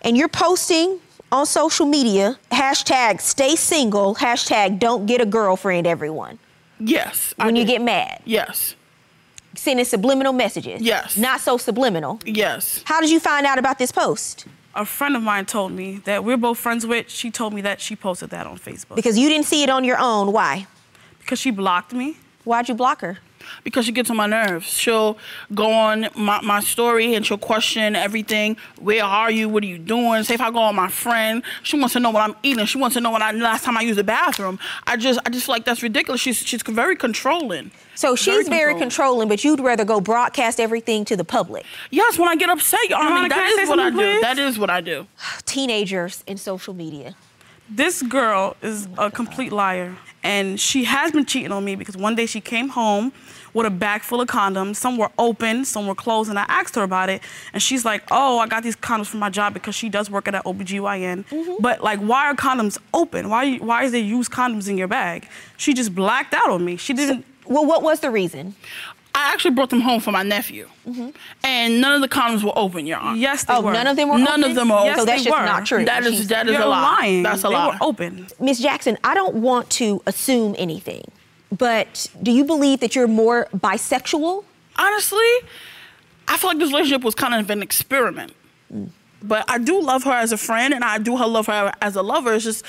And 0.00 0.16
you're 0.16 0.28
posting 0.28 1.00
on 1.34 1.44
social 1.46 1.84
media 1.84 2.38
hashtag 2.52 3.20
stay 3.20 3.56
single, 3.56 4.14
hashtag 4.14 4.78
don't 4.78 5.04
get 5.06 5.20
a 5.20 5.26
girlfriend, 5.26 5.86
everyone. 5.86 6.38
Yes. 6.78 7.34
When 7.36 7.56
you 7.56 7.64
get 7.64 7.80
mad, 7.82 8.22
Yes. 8.24 8.74
sending 9.56 9.84
subliminal 9.84 10.32
messages. 10.32 10.80
Yes. 10.80 11.16
Not 11.16 11.40
so 11.40 11.56
subliminal. 11.58 12.20
Yes. 12.24 12.82
How 12.84 13.00
did 13.00 13.10
you 13.10 13.20
find 13.20 13.46
out 13.46 13.58
about 13.58 13.78
this 13.78 13.90
post? 13.92 14.46
A 14.76 14.84
friend 14.84 15.14
of 15.16 15.22
mine 15.22 15.46
told 15.46 15.72
me 15.72 16.00
that 16.04 16.24
we're 16.24 16.36
both 16.36 16.58
friends 16.58 16.84
with. 16.86 17.08
She 17.08 17.30
told 17.30 17.52
me 17.52 17.60
that 17.62 17.80
she 17.80 17.94
posted 17.96 18.30
that 18.30 18.46
on 18.46 18.58
Facebook 18.58 18.96
Because 18.96 19.16
you 19.18 19.28
didn't 19.28 19.46
see 19.46 19.62
it 19.62 19.70
on 19.70 19.84
your 19.84 19.98
own. 19.98 20.32
Why? 20.32 20.66
because 21.20 21.38
she 21.38 21.50
blocked 21.50 21.92
me. 21.94 22.16
Why'd 22.44 22.68
you 22.68 22.74
block 22.74 23.00
her? 23.00 23.18
Because 23.62 23.86
she 23.86 23.92
gets 23.92 24.10
on 24.10 24.16
my 24.16 24.26
nerves. 24.26 24.66
She'll 24.66 25.18
go 25.54 25.70
on 25.72 26.08
my, 26.16 26.40
my 26.42 26.60
story 26.60 27.14
and 27.14 27.24
she'll 27.24 27.38
question 27.38 27.96
everything. 27.96 28.56
Where 28.80 29.04
are 29.04 29.30
you? 29.30 29.48
What 29.48 29.62
are 29.62 29.66
you 29.66 29.78
doing? 29.78 30.22
Say 30.24 30.34
if 30.34 30.40
I 30.40 30.50
go 30.50 30.58
on 30.58 30.74
my 30.74 30.88
friend, 30.88 31.42
she 31.62 31.78
wants 31.78 31.92
to 31.94 32.00
know 32.00 32.10
what 32.10 32.22
I'm 32.22 32.36
eating. 32.42 32.64
She 32.66 32.78
wants 32.78 32.94
to 32.94 33.00
know 33.00 33.10
when 33.10 33.22
I 33.22 33.32
last 33.32 33.64
time 33.64 33.76
I 33.76 33.82
used 33.82 33.98
the 33.98 34.04
bathroom. 34.04 34.58
I 34.86 34.96
just 34.96 35.20
I 35.24 35.30
just 35.30 35.46
feel 35.46 35.54
like 35.54 35.64
that's 35.64 35.82
ridiculous. 35.82 36.20
She's 36.20 36.38
she's 36.38 36.62
very 36.62 36.96
controlling. 36.96 37.70
So 37.94 38.16
she's 38.16 38.48
very 38.48 38.74
controlling, 38.74 39.28
but 39.28 39.44
you'd 39.44 39.60
rather 39.60 39.84
go 39.84 40.00
broadcast 40.00 40.58
everything 40.58 41.04
to 41.06 41.16
the 41.16 41.24
public. 41.24 41.64
Yes, 41.90 42.18
when 42.18 42.28
I 42.28 42.34
get 42.36 42.50
upset, 42.50 42.88
Your 42.88 42.98
Honor, 42.98 43.10
Honor, 43.10 43.28
can 43.28 43.38
I 43.38 43.42
that 43.42 43.56
say 43.56 43.62
is 43.62 43.68
what 43.68 43.78
I 43.78 43.90
do. 43.90 43.96
please? 43.96 44.20
That 44.22 44.38
is 44.38 44.58
what 44.58 44.70
I 44.70 44.80
do. 44.80 45.06
Teenagers 45.44 46.24
in 46.26 46.36
social 46.36 46.74
media. 46.74 47.14
This 47.68 48.02
girl 48.02 48.56
is 48.62 48.88
a 48.98 49.10
complete 49.10 49.52
liar. 49.52 49.96
And 50.22 50.58
she 50.58 50.84
has 50.84 51.12
been 51.12 51.26
cheating 51.26 51.52
on 51.52 51.64
me 51.64 51.76
because 51.76 51.98
one 51.98 52.14
day 52.14 52.24
she 52.24 52.40
came 52.40 52.70
home 52.70 53.12
with 53.52 53.66
a 53.66 53.70
bag 53.70 54.02
full 54.02 54.22
of 54.22 54.28
condoms. 54.28 54.76
Some 54.76 54.96
were 54.96 55.10
open, 55.18 55.66
some 55.66 55.86
were 55.86 55.94
closed, 55.94 56.30
and 56.30 56.38
I 56.38 56.44
asked 56.48 56.74
her 56.76 56.82
about 56.82 57.10
it. 57.10 57.22
And 57.52 57.62
she's 57.62 57.84
like, 57.84 58.02
Oh, 58.10 58.38
I 58.38 58.46
got 58.46 58.62
these 58.62 58.74
condoms 58.74 59.06
from 59.06 59.20
my 59.20 59.28
job 59.28 59.52
because 59.52 59.74
she 59.74 59.90
does 59.90 60.10
work 60.10 60.26
at 60.26 60.34
an 60.34 60.42
OBGYN. 60.42 61.26
Mm-hmm. 61.26 61.62
But 61.62 61.82
like, 61.82 62.00
why 62.00 62.26
are 62.26 62.34
condoms 62.34 62.78
open? 62.94 63.28
Why, 63.28 63.56
why 63.56 63.84
is 63.84 63.92
there 63.92 64.00
used 64.00 64.32
condoms 64.32 64.68
in 64.68 64.78
your 64.78 64.88
bag? 64.88 65.28
She 65.58 65.74
just 65.74 65.94
blacked 65.94 66.32
out 66.34 66.50
on 66.50 66.64
me. 66.64 66.76
She 66.76 66.94
didn't. 66.94 67.24
Well, 67.46 67.66
what 67.66 67.82
was 67.82 68.00
the 68.00 68.10
reason? 68.10 68.54
I 69.16 69.32
actually 69.32 69.52
brought 69.52 69.70
them 69.70 69.80
home 69.80 70.00
for 70.00 70.10
my 70.10 70.24
nephew, 70.24 70.68
mm-hmm. 70.86 71.10
and 71.44 71.80
none 71.80 71.94
of 71.94 72.00
the 72.00 72.08
condoms 72.08 72.42
were 72.42 72.52
open, 72.56 72.84
Your 72.84 72.98
Honor. 72.98 73.16
yes, 73.16 73.44
they 73.44 73.54
Oh, 73.54 73.60
were. 73.62 73.72
none 73.72 73.86
of 73.86 73.96
them 73.96 74.08
were 74.08 74.18
None 74.18 74.40
open? 74.40 74.50
of 74.50 74.54
them 74.56 74.72
are 74.72 74.84
Yes, 74.86 74.98
So 74.98 75.04
that's 75.04 75.20
they 75.22 75.24
just 75.30 75.38
were. 75.40 75.44
not 75.46 75.64
true. 75.66 75.84
That 75.84 76.04
is 76.04 76.14
She's- 76.14 76.26
that 76.28 76.46
is 76.48 76.54
You're 76.54 76.62
a 76.62 76.66
lie. 76.66 76.98
lying. 77.00 77.22
That's 77.22 77.44
a 77.44 77.48
they 77.48 77.54
lie. 77.54 77.68
were 77.68 77.76
open. 77.80 78.26
Miss 78.40 78.58
Jackson, 78.58 78.98
I 79.04 79.14
don't 79.14 79.36
want 79.36 79.70
to 79.70 80.02
assume 80.06 80.56
anything, 80.58 81.04
but 81.56 82.08
do 82.22 82.32
you 82.32 82.44
believe 82.44 82.80
that 82.80 82.96
you're 82.96 83.06
more 83.06 83.46
bisexual? 83.56 84.42
Honestly, 84.76 85.30
I 86.26 86.36
feel 86.36 86.50
like 86.50 86.58
this 86.58 86.70
relationship 86.70 87.04
was 87.04 87.14
kind 87.14 87.34
of 87.34 87.48
an 87.50 87.62
experiment. 87.62 88.32
Mm. 88.72 88.88
But 89.22 89.44
I 89.48 89.58
do 89.58 89.80
love 89.80 90.02
her 90.04 90.12
as 90.12 90.32
a 90.32 90.36
friend, 90.36 90.74
and 90.74 90.84
I 90.84 90.98
do 90.98 91.16
love 91.16 91.46
her 91.46 91.72
as 91.80 91.96
a 91.96 92.02
lover. 92.02 92.34
It's 92.34 92.44
just 92.44 92.64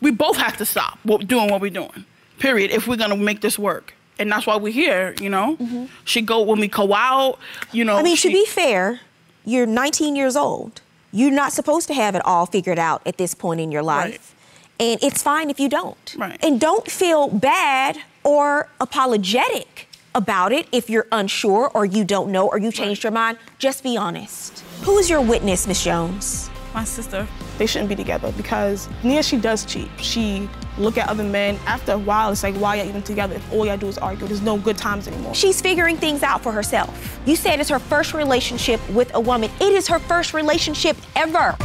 we 0.00 0.10
both 0.10 0.36
have 0.36 0.56
to 0.58 0.64
stop 0.64 0.98
doing 1.26 1.50
what 1.50 1.60
we're 1.60 1.70
doing. 1.70 2.04
Period. 2.38 2.70
If 2.70 2.86
we're 2.86 2.96
gonna 2.96 3.16
make 3.16 3.40
this 3.42 3.58
work, 3.58 3.94
and 4.18 4.30
that's 4.30 4.46
why 4.46 4.56
we're 4.56 4.72
here. 4.72 5.14
You 5.20 5.30
know, 5.30 5.56
mm-hmm. 5.56 5.86
she 6.04 6.22
go 6.22 6.42
when 6.42 6.60
we 6.60 6.68
go 6.68 6.92
out. 6.94 7.38
You 7.72 7.84
know, 7.84 7.96
I 7.96 8.02
mean, 8.02 8.16
she, 8.16 8.28
to 8.28 8.34
be 8.34 8.46
fair, 8.46 9.00
you're 9.44 9.66
19 9.66 10.16
years 10.16 10.36
old. 10.36 10.80
You're 11.10 11.30
not 11.30 11.52
supposed 11.52 11.88
to 11.88 11.94
have 11.94 12.14
it 12.14 12.22
all 12.24 12.46
figured 12.46 12.78
out 12.78 13.02
at 13.06 13.16
this 13.16 13.34
point 13.34 13.60
in 13.60 13.72
your 13.72 13.82
life. 13.82 14.34
Right. 14.80 14.90
And 14.90 15.02
it's 15.02 15.22
fine 15.22 15.50
if 15.50 15.58
you 15.58 15.68
don't. 15.68 16.14
Right. 16.16 16.38
And 16.44 16.60
don't 16.60 16.88
feel 16.90 17.28
bad 17.28 17.98
or 18.22 18.68
apologetic 18.80 19.88
about 20.14 20.52
it 20.52 20.68
if 20.70 20.90
you're 20.90 21.06
unsure 21.10 21.70
or 21.74 21.84
you 21.84 22.04
don't 22.04 22.30
know 22.30 22.48
or 22.48 22.58
you 22.58 22.70
changed 22.70 23.04
right. 23.04 23.10
your 23.10 23.12
mind. 23.12 23.38
Just 23.58 23.82
be 23.82 23.96
honest. 23.96 24.60
Who 24.82 24.98
is 24.98 25.08
your 25.08 25.22
witness, 25.22 25.66
Miss 25.66 25.82
Jones? 25.82 26.50
My 26.74 26.84
sister. 26.84 27.26
They 27.58 27.66
shouldn't 27.66 27.88
be 27.88 27.96
together 27.96 28.32
because 28.32 28.88
Nia, 29.02 29.22
she 29.22 29.36
does 29.36 29.64
cheat. 29.64 29.90
She 29.98 30.48
look 30.78 30.96
at 30.96 31.08
other 31.08 31.24
men. 31.24 31.58
After 31.66 31.92
a 31.92 31.98
while, 31.98 32.30
it's 32.30 32.42
like, 32.44 32.54
why 32.54 32.76
y'all 32.76 32.88
even 32.88 33.02
together 33.02 33.34
if 33.34 33.52
all 33.52 33.66
y'all 33.66 33.76
do 33.76 33.88
is 33.88 33.98
argue? 33.98 34.26
There's 34.26 34.42
no 34.42 34.56
good 34.56 34.78
times 34.78 35.08
anymore. 35.08 35.34
She's 35.34 35.60
figuring 35.60 35.96
things 35.96 36.22
out 36.22 36.40
for 36.40 36.52
herself. 36.52 37.20
You 37.26 37.34
said 37.36 37.60
it's 37.60 37.68
her 37.70 37.80
first 37.80 38.14
relationship 38.14 38.80
with 38.90 39.12
a 39.14 39.20
woman. 39.20 39.50
It 39.60 39.72
is 39.72 39.88
her 39.88 39.98
first 39.98 40.32
relationship 40.34 40.96
ever. 41.16 41.56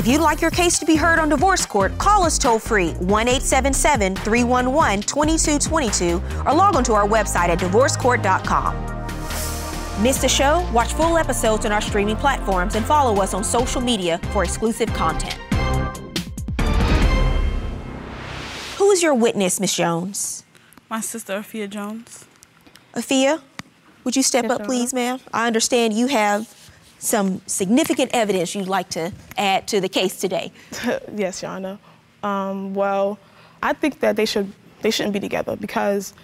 If 0.00 0.06
you'd 0.06 0.22
like 0.22 0.40
your 0.40 0.50
case 0.50 0.78
to 0.78 0.86
be 0.86 0.96
heard 0.96 1.18
on 1.18 1.28
divorce 1.28 1.66
court, 1.66 1.98
call 1.98 2.24
us 2.24 2.38
toll 2.38 2.58
free 2.58 2.92
1 2.92 3.28
877 3.28 4.16
311 4.16 5.02
2222 5.02 6.22
or 6.46 6.54
log 6.54 6.74
on 6.74 6.82
to 6.84 6.94
our 6.94 7.06
website 7.06 7.50
at 7.50 7.58
divorcecourt.com. 7.58 8.74
Miss 10.02 10.16
the 10.16 10.26
show? 10.26 10.66
Watch 10.72 10.94
full 10.94 11.18
episodes 11.18 11.66
on 11.66 11.72
our 11.72 11.82
streaming 11.82 12.16
platforms 12.16 12.76
and 12.76 12.86
follow 12.86 13.20
us 13.20 13.34
on 13.34 13.44
social 13.44 13.82
media 13.82 14.16
for 14.32 14.42
exclusive 14.42 14.90
content. 14.94 15.34
Who 18.78 18.90
is 18.92 19.02
your 19.02 19.14
witness, 19.14 19.60
Miss 19.60 19.76
Jones? 19.76 20.44
My 20.88 21.02
sister, 21.02 21.34
Afia 21.34 21.68
Jones. 21.68 22.24
Afia, 22.94 23.42
would 24.04 24.16
you 24.16 24.22
step 24.22 24.44
yes, 24.44 24.52
up, 24.52 24.64
please, 24.64 24.94
ma'am? 24.94 25.20
I 25.34 25.46
understand 25.46 25.92
you 25.92 26.06
have 26.06 26.48
some 27.00 27.40
significant 27.46 28.10
evidence 28.12 28.54
you'd 28.54 28.68
like 28.68 28.88
to 28.90 29.10
add 29.36 29.66
to 29.68 29.80
the 29.80 29.88
case 29.88 30.20
today. 30.20 30.52
yes, 31.14 31.42
Your 31.42 31.50
Honor. 31.50 31.78
Um, 32.22 32.74
well, 32.74 33.18
I 33.62 33.72
think 33.72 34.00
that 34.00 34.16
they 34.16 34.26
should 34.26 34.52
they 34.82 34.90
shouldn't 34.90 35.12
be 35.12 35.20
together 35.20 35.56
because 35.56 36.14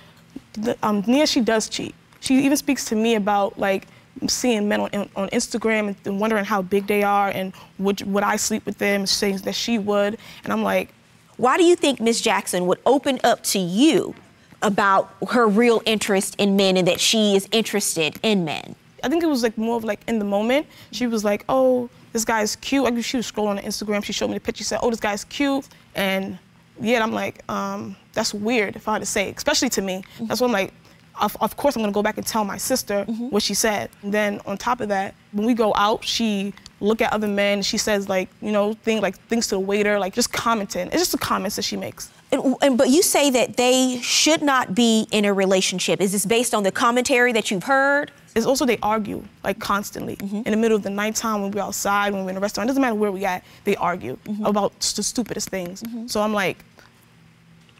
the, 0.52 0.76
um, 0.82 1.02
Nia 1.06 1.26
she 1.26 1.40
does 1.40 1.68
cheat. 1.68 1.94
She 2.20 2.44
even 2.44 2.56
speaks 2.56 2.84
to 2.86 2.96
me 2.96 3.14
about 3.14 3.58
like 3.58 3.88
seeing 4.28 4.68
men 4.68 4.80
on, 4.80 5.08
on 5.16 5.28
Instagram 5.30 5.96
and 6.04 6.20
wondering 6.20 6.44
how 6.44 6.62
big 6.62 6.86
they 6.86 7.02
are 7.02 7.28
and 7.28 7.52
would 7.78 8.02
would 8.02 8.22
I 8.22 8.36
sleep 8.36 8.64
with 8.66 8.78
them, 8.78 9.06
saying 9.06 9.38
that 9.38 9.54
she 9.54 9.78
would, 9.78 10.18
and 10.44 10.52
I'm 10.52 10.62
like, 10.62 10.92
why 11.38 11.56
do 11.56 11.64
you 11.64 11.76
think 11.76 12.00
Miss 12.00 12.20
Jackson 12.20 12.66
would 12.66 12.78
open 12.84 13.18
up 13.24 13.42
to 13.44 13.58
you 13.58 14.14
about 14.62 15.14
her 15.30 15.46
real 15.46 15.82
interest 15.84 16.34
in 16.38 16.56
men 16.56 16.76
and 16.76 16.88
that 16.88 17.00
she 17.00 17.34
is 17.34 17.48
interested 17.50 18.18
in 18.22 18.44
men? 18.44 18.74
I 19.06 19.08
think 19.08 19.22
it 19.22 19.28
was 19.28 19.44
like 19.44 19.56
more 19.56 19.76
of 19.76 19.84
like 19.84 20.00
in 20.08 20.18
the 20.18 20.24
moment. 20.24 20.66
She 20.90 21.06
was 21.06 21.24
like, 21.24 21.44
oh, 21.48 21.88
this 22.12 22.24
guy's 22.24 22.56
cute. 22.56 22.84
I 22.84 22.90
Like 22.90 23.04
she 23.04 23.16
was 23.16 23.30
scrolling 23.30 23.50
on 23.50 23.58
Instagram. 23.58 24.02
She 24.02 24.12
showed 24.12 24.26
me 24.26 24.34
the 24.34 24.40
picture. 24.40 24.58
She 24.58 24.64
said, 24.64 24.80
oh, 24.82 24.90
this 24.90 24.98
guy's 24.98 25.22
cute. 25.22 25.68
And 25.94 26.40
yeah, 26.80 27.00
I'm 27.04 27.12
like, 27.12 27.48
um, 27.48 27.94
that's 28.14 28.34
weird 28.34 28.74
if 28.74 28.88
I 28.88 28.94
had 28.94 28.98
to 28.98 29.06
say, 29.06 29.30
especially 29.30 29.68
to 29.70 29.82
me. 29.82 30.02
Mm-hmm. 30.02 30.26
That's 30.26 30.40
what 30.40 30.48
I'm 30.48 30.52
like, 30.52 30.74
of, 31.20 31.36
of, 31.40 31.56
course 31.56 31.76
I'm 31.76 31.82
gonna 31.82 31.92
go 31.92 32.02
back 32.02 32.18
and 32.18 32.26
tell 32.26 32.44
my 32.44 32.56
sister 32.56 33.04
mm-hmm. 33.08 33.28
what 33.28 33.44
she 33.44 33.54
said. 33.54 33.90
And 34.02 34.12
then 34.12 34.40
on 34.44 34.58
top 34.58 34.80
of 34.80 34.88
that, 34.88 35.14
when 35.30 35.46
we 35.46 35.54
go 35.54 35.72
out, 35.76 36.04
she 36.04 36.52
look 36.80 37.00
at 37.00 37.12
other 37.12 37.28
men. 37.28 37.62
She 37.62 37.78
says 37.78 38.08
like, 38.08 38.28
you 38.42 38.50
know, 38.50 38.74
things 38.74 39.02
like 39.02 39.18
things 39.28 39.46
to 39.48 39.54
the 39.54 39.60
waiter, 39.60 39.98
like 39.98 40.14
just 40.14 40.32
commenting. 40.32 40.88
It's 40.88 40.96
just 40.96 41.12
the 41.12 41.18
comments 41.18 41.56
that 41.56 41.62
she 41.62 41.76
makes. 41.76 42.10
And, 42.32 42.56
and, 42.60 42.76
but 42.76 42.90
you 42.90 43.02
say 43.02 43.30
that 43.30 43.56
they 43.56 44.00
should 44.02 44.42
not 44.42 44.74
be 44.74 45.06
in 45.12 45.24
a 45.24 45.32
relationship. 45.32 46.00
Is 46.00 46.12
this 46.12 46.26
based 46.26 46.54
on 46.54 46.64
the 46.64 46.72
commentary 46.72 47.32
that 47.32 47.50
you've 47.50 47.62
heard? 47.62 48.10
It's 48.36 48.44
also 48.44 48.66
they 48.66 48.78
argue 48.82 49.24
like 49.42 49.58
constantly 49.58 50.16
mm-hmm. 50.16 50.42
in 50.44 50.50
the 50.50 50.58
middle 50.58 50.76
of 50.76 50.82
the 50.82 50.90
nighttime 50.90 51.40
when 51.40 51.50
we're 51.50 51.62
outside, 51.62 52.12
when 52.12 52.24
we're 52.24 52.32
in 52.32 52.36
a 52.36 52.40
restaurant. 52.40 52.66
It 52.66 52.70
doesn't 52.70 52.82
matter 52.82 52.94
where 52.94 53.10
we 53.10 53.24
at. 53.24 53.42
They 53.64 53.76
argue 53.76 54.18
mm-hmm. 54.24 54.44
about 54.44 54.78
the 54.78 55.02
stupidest 55.02 55.48
things. 55.48 55.82
Mm-hmm. 55.82 56.06
So 56.08 56.20
I'm 56.20 56.34
like, 56.34 56.62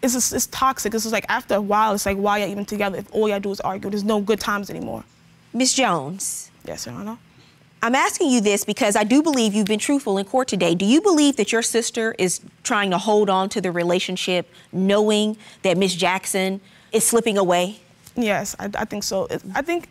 it's 0.02 0.14
just, 0.14 0.32
it's 0.32 0.46
toxic. 0.46 0.94
It's 0.94 1.04
just 1.04 1.12
like 1.12 1.26
after 1.28 1.56
a 1.56 1.60
while, 1.60 1.92
it's 1.92 2.06
like 2.06 2.16
why 2.16 2.38
are 2.38 2.44
y'all 2.44 2.50
even 2.50 2.64
together 2.64 2.96
if 2.96 3.06
all 3.12 3.28
y'all 3.28 3.38
do 3.38 3.50
is 3.50 3.60
argue? 3.60 3.90
There's 3.90 4.02
no 4.02 4.22
good 4.22 4.40
times 4.40 4.70
anymore. 4.70 5.04
Miss 5.52 5.74
Jones. 5.74 6.50
Yes, 6.64 6.86
Your 6.86 6.94
Honor. 6.94 7.18
I'm 7.82 7.94
asking 7.94 8.30
you 8.30 8.40
this 8.40 8.64
because 8.64 8.96
I 8.96 9.04
do 9.04 9.22
believe 9.22 9.52
you've 9.52 9.66
been 9.66 9.78
truthful 9.78 10.16
in 10.16 10.24
court 10.24 10.48
today. 10.48 10.74
Do 10.74 10.86
you 10.86 11.02
believe 11.02 11.36
that 11.36 11.52
your 11.52 11.62
sister 11.62 12.14
is 12.18 12.40
trying 12.62 12.90
to 12.92 12.98
hold 12.98 13.28
on 13.28 13.50
to 13.50 13.60
the 13.60 13.70
relationship, 13.70 14.50
knowing 14.72 15.36
that 15.62 15.76
Miss 15.76 15.94
Jackson 15.94 16.62
is 16.92 17.04
slipping 17.04 17.36
away? 17.36 17.80
Yes, 18.16 18.56
I, 18.58 18.70
I 18.74 18.86
think 18.86 19.04
so. 19.04 19.28
I 19.54 19.60
think 19.60 19.90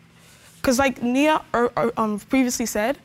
because 0.66 0.80
like 0.80 1.04
Nia 1.04 1.44
er, 1.54 1.72
er, 1.78 1.92
um, 1.96 2.20
previously 2.20 2.66
said, 2.66 2.98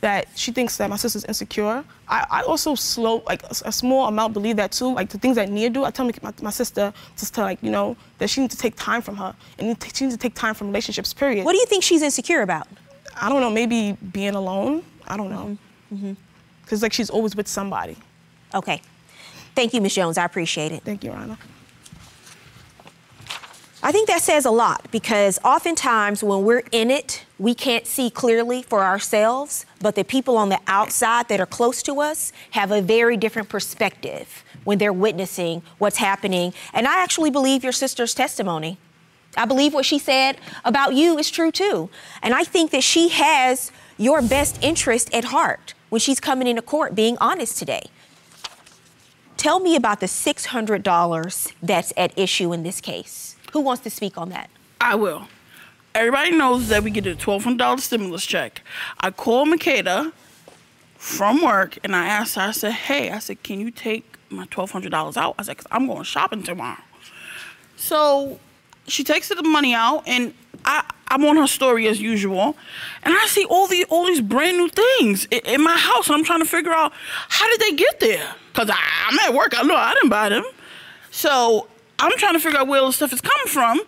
that 0.00 0.26
she 0.34 0.52
thinks 0.52 0.78
that 0.78 0.88
my 0.88 0.96
sister's 0.96 1.24
insecure. 1.26 1.84
I, 2.08 2.26
I 2.30 2.42
also 2.42 2.74
slow, 2.74 3.22
like 3.26 3.42
a, 3.42 3.54
a, 3.66 3.72
small 3.72 4.06
amount 4.06 4.32
believe 4.32 4.56
that 4.56 4.72
too. 4.72 4.90
Like 4.94 5.10
the 5.10 5.18
things 5.18 5.36
that 5.36 5.50
Nia 5.50 5.68
do, 5.68 5.84
I 5.84 5.90
tell 5.90 6.06
my, 6.06 6.32
my 6.40 6.50
sister 6.50 6.94
just 7.18 7.34
to 7.34 7.42
like, 7.42 7.62
you 7.62 7.70
know, 7.70 7.94
that 8.18 8.30
she 8.30 8.40
needs 8.40 8.54
to 8.54 8.60
take 8.60 8.74
time 8.76 9.02
from 9.02 9.16
her. 9.16 9.34
And 9.58 9.76
she 9.94 10.04
needs 10.04 10.16
to 10.16 10.18
take 10.18 10.34
time 10.34 10.54
from 10.54 10.68
relationships, 10.68 11.12
period. 11.12 11.44
What 11.44 11.52
do 11.52 11.58
you 11.58 11.66
think 11.66 11.84
she's 11.84 12.00
insecure 12.00 12.40
about? 12.40 12.68
I 13.14 13.28
don't 13.28 13.42
know, 13.42 13.50
maybe 13.50 13.92
being 13.92 14.34
alone. 14.34 14.82
I 15.06 15.18
don't 15.18 15.28
know. 15.28 15.58
Because 15.90 16.02
mm-hmm. 16.02 16.74
mm-hmm. 16.74 16.82
like 16.82 16.92
she's 16.94 17.10
always 17.10 17.36
with 17.36 17.48
somebody. 17.48 17.98
Okay. 18.54 18.80
Thank 19.54 19.74
you, 19.74 19.82
Ms. 19.82 19.94
Jones. 19.94 20.16
I 20.16 20.24
appreciate 20.24 20.72
it. 20.72 20.82
Thank 20.82 21.04
you, 21.04 21.12
Rana. 21.12 21.36
I 23.86 23.92
think 23.92 24.08
that 24.08 24.22
says 24.22 24.46
a 24.46 24.50
lot 24.50 24.90
because 24.90 25.38
oftentimes 25.44 26.24
when 26.24 26.42
we're 26.42 26.62
in 26.72 26.90
it, 26.90 27.26
we 27.38 27.54
can't 27.54 27.86
see 27.86 28.08
clearly 28.08 28.62
for 28.62 28.82
ourselves, 28.82 29.66
but 29.78 29.94
the 29.94 30.04
people 30.04 30.38
on 30.38 30.48
the 30.48 30.58
outside 30.66 31.28
that 31.28 31.38
are 31.38 31.44
close 31.44 31.82
to 31.82 32.00
us 32.00 32.32
have 32.52 32.70
a 32.70 32.80
very 32.80 33.18
different 33.18 33.50
perspective 33.50 34.42
when 34.64 34.78
they're 34.78 34.90
witnessing 34.90 35.60
what's 35.76 35.98
happening. 35.98 36.54
And 36.72 36.88
I 36.88 37.02
actually 37.02 37.30
believe 37.30 37.62
your 37.62 37.74
sister's 37.74 38.14
testimony. 38.14 38.78
I 39.36 39.44
believe 39.44 39.74
what 39.74 39.84
she 39.84 39.98
said 39.98 40.38
about 40.64 40.94
you 40.94 41.18
is 41.18 41.30
true 41.30 41.52
too. 41.52 41.90
And 42.22 42.32
I 42.32 42.42
think 42.42 42.70
that 42.70 42.84
she 42.84 43.10
has 43.10 43.70
your 43.98 44.22
best 44.22 44.58
interest 44.62 45.12
at 45.12 45.24
heart 45.24 45.74
when 45.90 46.00
she's 46.00 46.20
coming 46.20 46.48
into 46.48 46.62
court 46.62 46.94
being 46.94 47.18
honest 47.20 47.58
today. 47.58 47.82
Tell 49.36 49.60
me 49.60 49.76
about 49.76 50.00
the 50.00 50.06
$600 50.06 51.52
that's 51.62 51.92
at 51.98 52.18
issue 52.18 52.54
in 52.54 52.62
this 52.62 52.80
case. 52.80 53.33
Who 53.54 53.60
wants 53.60 53.84
to 53.84 53.90
speak 53.90 54.18
on 54.18 54.30
that? 54.30 54.50
I 54.80 54.96
will. 54.96 55.28
Everybody 55.94 56.32
knows 56.32 56.66
that 56.70 56.82
we 56.82 56.90
get 56.90 57.06
a 57.06 57.14
$1,200 57.14 57.78
stimulus 57.78 58.26
check. 58.26 58.62
I 58.98 59.12
called 59.12 59.46
Makeda 59.46 60.12
from 60.96 61.40
work 61.40 61.78
and 61.84 61.94
I 61.94 62.06
asked 62.06 62.34
her, 62.34 62.42
I 62.42 62.50
said, 62.50 62.72
hey, 62.72 63.12
I 63.12 63.20
said, 63.20 63.44
can 63.44 63.60
you 63.60 63.70
take 63.70 64.18
my 64.28 64.44
$1,200 64.46 65.16
out? 65.16 65.36
I 65.38 65.42
said, 65.44 65.56
because 65.56 65.68
I'm 65.70 65.86
going 65.86 66.02
shopping 66.02 66.42
tomorrow. 66.42 66.82
So 67.76 68.40
she 68.88 69.04
takes 69.04 69.28
the 69.28 69.40
money 69.44 69.72
out 69.72 70.02
and 70.04 70.34
I, 70.64 70.82
I'm 71.06 71.24
on 71.24 71.36
her 71.36 71.46
story 71.46 71.86
as 71.86 72.00
usual, 72.00 72.56
and 73.04 73.14
I 73.14 73.26
see 73.28 73.44
all 73.44 73.68
the 73.68 73.84
all 73.88 74.06
these 74.06 74.22
brand 74.22 74.56
new 74.56 74.68
things 74.68 75.26
in, 75.26 75.40
in 75.44 75.62
my 75.62 75.76
house, 75.76 76.08
and 76.08 76.16
I'm 76.16 76.24
trying 76.24 76.40
to 76.40 76.46
figure 76.46 76.72
out 76.72 76.92
how 77.28 77.48
did 77.50 77.60
they 77.60 77.76
get 77.76 78.00
there? 78.00 78.34
Cause 78.54 78.70
I, 78.70 78.78
I'm 79.08 79.18
at 79.20 79.34
work, 79.34 79.52
I 79.56 79.62
know 79.62 79.76
I 79.76 79.92
didn't 79.92 80.08
buy 80.08 80.30
them. 80.30 80.44
So 81.10 81.68
I'm 81.98 82.16
trying 82.18 82.34
to 82.34 82.40
figure 82.40 82.58
out 82.58 82.66
where 82.66 82.80
all 82.80 82.88
the 82.88 82.92
stuff 82.92 83.12
is 83.12 83.20
coming 83.20 83.46
from, 83.46 83.80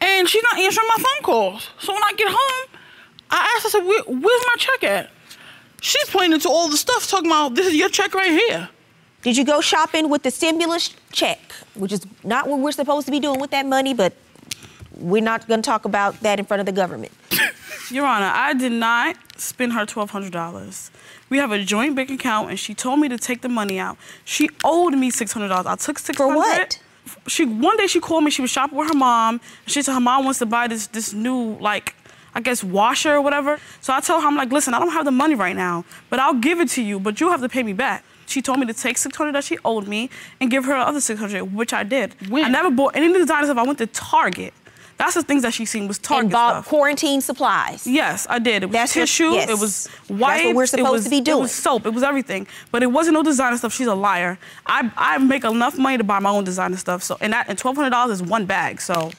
and 0.00 0.28
she's 0.28 0.42
not 0.42 0.58
answering 0.58 0.86
my 0.88 1.02
phone 1.02 1.22
calls. 1.22 1.70
So 1.80 1.92
when 1.92 2.02
I 2.02 2.12
get 2.16 2.28
home, 2.30 2.78
I 3.30 3.54
asked, 3.56 3.66
I 3.66 3.68
said, 3.70 3.84
Where, 3.84 4.02
where's 4.02 4.42
my 4.46 4.54
check 4.58 4.84
at? 4.84 5.10
She's 5.80 6.10
pointing 6.10 6.40
to 6.40 6.48
all 6.48 6.68
the 6.68 6.76
stuff, 6.76 7.08
talking 7.08 7.30
about 7.30 7.54
this 7.54 7.66
is 7.66 7.74
your 7.74 7.88
check 7.88 8.14
right 8.14 8.30
here. 8.30 8.68
Did 9.22 9.36
you 9.36 9.44
go 9.44 9.60
shopping 9.60 10.08
with 10.08 10.22
the 10.22 10.30
stimulus 10.30 10.94
check, 11.12 11.40
which 11.74 11.92
is 11.92 12.06
not 12.24 12.48
what 12.48 12.60
we're 12.60 12.72
supposed 12.72 13.06
to 13.06 13.10
be 13.10 13.20
doing 13.20 13.40
with 13.40 13.50
that 13.50 13.66
money, 13.66 13.94
but 13.94 14.12
we're 14.98 15.22
not 15.22 15.46
going 15.46 15.62
to 15.62 15.66
talk 15.66 15.84
about 15.84 16.20
that 16.20 16.38
in 16.38 16.44
front 16.44 16.60
of 16.60 16.66
the 16.66 16.72
government. 16.72 17.12
Your 17.90 18.04
Honor, 18.04 18.30
I 18.32 18.54
did 18.54 18.72
not 18.72 19.16
spend 19.40 19.72
her 19.72 19.86
$1,200. 19.86 20.90
We 21.30 21.38
have 21.38 21.52
a 21.52 21.62
joint 21.62 21.94
bank 21.94 22.10
account, 22.10 22.50
and 22.50 22.58
she 22.58 22.74
told 22.74 23.00
me 23.00 23.08
to 23.08 23.18
take 23.18 23.42
the 23.42 23.48
money 23.48 23.78
out. 23.78 23.96
She 24.24 24.48
owed 24.64 24.94
me 24.94 25.10
$600. 25.10 25.66
I 25.66 25.76
took 25.76 25.98
600 25.98 26.16
For 26.16 26.36
what? 26.36 26.80
She 27.28 27.44
one 27.44 27.76
day 27.76 27.86
she 27.86 28.00
called 28.00 28.24
me. 28.24 28.30
She 28.30 28.42
was 28.42 28.50
shopping 28.50 28.78
with 28.78 28.88
her 28.88 28.94
mom. 28.94 29.40
She 29.66 29.82
said 29.82 29.94
her 29.94 30.00
mom 30.00 30.24
wants 30.24 30.38
to 30.40 30.46
buy 30.46 30.66
this 30.68 30.86
this 30.88 31.12
new 31.12 31.56
like 31.58 31.94
I 32.34 32.40
guess 32.40 32.62
washer 32.62 33.14
or 33.14 33.20
whatever. 33.20 33.58
So 33.80 33.92
I 33.92 34.00
told 34.00 34.22
her 34.22 34.28
I'm 34.28 34.36
like, 34.36 34.52
listen, 34.52 34.74
I 34.74 34.78
don't 34.78 34.92
have 34.92 35.04
the 35.04 35.10
money 35.10 35.34
right 35.34 35.56
now, 35.56 35.84
but 36.10 36.18
I'll 36.20 36.34
give 36.34 36.60
it 36.60 36.68
to 36.70 36.82
you, 36.82 37.00
but 37.00 37.20
you 37.20 37.30
have 37.30 37.40
to 37.40 37.48
pay 37.48 37.62
me 37.62 37.72
back. 37.72 38.04
She 38.26 38.42
told 38.42 38.60
me 38.60 38.66
to 38.66 38.74
take 38.74 38.98
600 38.98 39.34
that 39.34 39.44
she 39.44 39.58
owed 39.64 39.88
me 39.88 40.10
and 40.40 40.50
give 40.50 40.66
her 40.66 40.74
the 40.74 40.86
other 40.86 41.00
600, 41.00 41.54
which 41.54 41.72
I 41.72 41.82
did. 41.82 42.14
When? 42.28 42.44
I 42.44 42.48
never 42.48 42.70
bought 42.70 42.94
any 42.94 43.06
of 43.06 43.14
the 43.14 43.20
designer 43.20 43.46
stuff. 43.46 43.56
I 43.56 43.62
went 43.62 43.78
to 43.78 43.86
Target. 43.86 44.52
That's 44.98 45.14
the 45.14 45.22
things 45.22 45.42
that 45.42 45.54
she 45.54 45.64
seen 45.64 45.86
was 45.88 45.98
Target 45.98 46.24
and 46.24 46.32
bought 46.32 46.50
stuff. 46.56 46.68
quarantine 46.68 47.20
supplies. 47.20 47.86
Yes, 47.86 48.26
I 48.28 48.38
did. 48.40 48.64
It 48.64 48.66
was 48.66 48.72
That's 48.72 48.94
what- 48.96 49.02
tissue. 49.02 49.30
yes. 49.30 49.48
It 49.48 49.58
was 49.58 49.84
That's 49.84 50.10
what 50.10 50.18
wipes. 50.20 50.54
we're 50.56 50.64
it 50.64 50.66
supposed 50.66 50.92
was, 50.92 51.04
to 51.04 51.10
be 51.10 51.18
It 51.30 51.34
was 51.38 51.52
soap. 51.52 51.86
It 51.86 51.94
was 51.94 52.02
everything. 52.02 52.46
But 52.72 52.82
it 52.82 52.88
wasn't 52.88 53.14
no 53.14 53.22
designer 53.22 53.56
stuff. 53.56 53.72
She's 53.72 53.86
a 53.86 53.94
liar. 53.94 54.38
I 54.66 54.90
I 54.96 55.18
make 55.18 55.44
enough 55.44 55.78
money 55.78 55.98
to 55.98 56.04
buy 56.04 56.18
my 56.18 56.30
own 56.30 56.44
designer 56.44 56.76
stuff. 56.76 57.02
So 57.04 57.16
and 57.20 57.32
that 57.32 57.48
and 57.48 57.56
twelve 57.56 57.76
hundred 57.76 57.90
dollars 57.90 58.20
is 58.20 58.26
one 58.28 58.44
bag. 58.44 58.80
So 58.80 59.12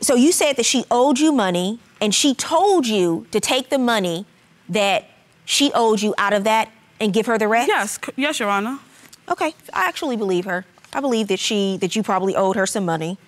So 0.00 0.14
you 0.14 0.32
said 0.32 0.56
that 0.56 0.64
she 0.66 0.84
owed 0.90 1.18
you 1.18 1.30
money, 1.32 1.78
and 2.00 2.14
she 2.14 2.34
told 2.34 2.86
you 2.86 3.26
to 3.32 3.38
take 3.40 3.68
the 3.68 3.78
money 3.78 4.24
that 4.68 5.04
she 5.44 5.70
owed 5.74 6.00
you 6.00 6.14
out 6.18 6.32
of 6.32 6.44
that 6.44 6.70
and 7.00 7.12
give 7.12 7.26
her 7.26 7.36
the 7.38 7.48
rest. 7.48 7.68
yes, 7.68 7.98
yes, 8.16 8.38
Your 8.40 8.48
Honor. 8.48 8.78
Okay, 9.28 9.54
I 9.74 9.86
actually 9.88 10.16
believe 10.16 10.44
her. 10.46 10.64
I 10.94 11.00
believe 11.00 11.28
that 11.28 11.38
she 11.38 11.76
that 11.82 11.94
you 11.94 12.02
probably 12.02 12.34
owed 12.34 12.56
her 12.56 12.66
some 12.66 12.86
money. 12.86 13.18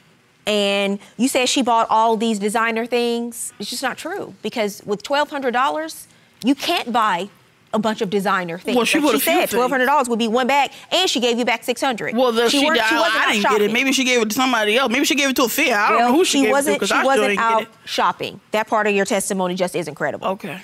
And 0.50 0.98
you 1.16 1.28
said 1.28 1.48
she 1.48 1.62
bought 1.62 1.86
all 1.90 2.16
these 2.16 2.38
designer 2.40 2.84
things. 2.84 3.52
It's 3.60 3.70
just 3.70 3.82
not 3.82 3.96
true 3.96 4.34
because 4.42 4.82
with 4.84 5.02
twelve 5.02 5.30
hundred 5.30 5.52
dollars, 5.52 6.08
you 6.44 6.54
can't 6.56 6.92
buy 6.92 7.28
a 7.72 7.78
bunch 7.78 8.00
of 8.00 8.10
designer 8.10 8.58
things. 8.58 8.74
Well, 8.74 8.84
she 8.84 8.98
Like 8.98 9.10
few 9.12 9.20
said 9.20 9.48
twelve 9.50 9.70
hundred 9.70 9.86
dollars 9.86 10.08
would 10.08 10.18
be 10.18 10.26
one 10.26 10.48
bag, 10.48 10.72
and 10.90 11.08
she 11.08 11.20
gave 11.20 11.38
you 11.38 11.44
back 11.44 11.62
six 11.62 11.80
hundred. 11.80 12.16
Well, 12.16 12.32
the, 12.32 12.48
she, 12.50 12.66
weren't- 12.66 12.80
I, 12.80 12.98
wasn't 13.00 13.14
I 13.16 13.22
out 13.24 13.32
didn't 13.32 13.42
get 13.42 13.52
it. 13.52 13.58
shopping. 13.60 13.72
Maybe 13.72 13.92
she 13.92 14.02
gave 14.04 14.20
it 14.22 14.28
to 14.30 14.34
somebody 14.34 14.76
else. 14.76 14.90
Maybe 14.90 15.04
she 15.04 15.14
gave 15.14 15.28
it 15.30 15.36
to 15.36 15.44
a 15.44 15.48
fair. 15.48 15.78
I 15.78 15.88
don't 15.90 15.98
Well, 15.98 16.08
know 16.08 16.14
who 16.16 16.24
she, 16.24 16.42
gave 16.42 16.50
wasn't. 16.50 16.76
it 16.76 16.80
to 16.80 16.86
she 16.88 16.94
I 16.94 17.04
wasn't 17.04 17.38
out 17.38 17.66
shopping. 17.84 18.40
That 18.50 18.66
part 18.66 18.88
of 18.88 18.94
your 18.94 19.04
testimony 19.06 19.54
just 19.54 19.76
isn't 19.76 19.94
credible. 19.94 20.26
Okay. 20.28 20.60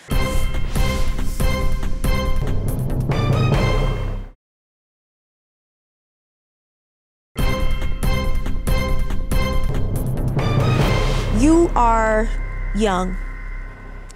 You 11.46 11.70
are 11.76 12.28
young 12.74 13.16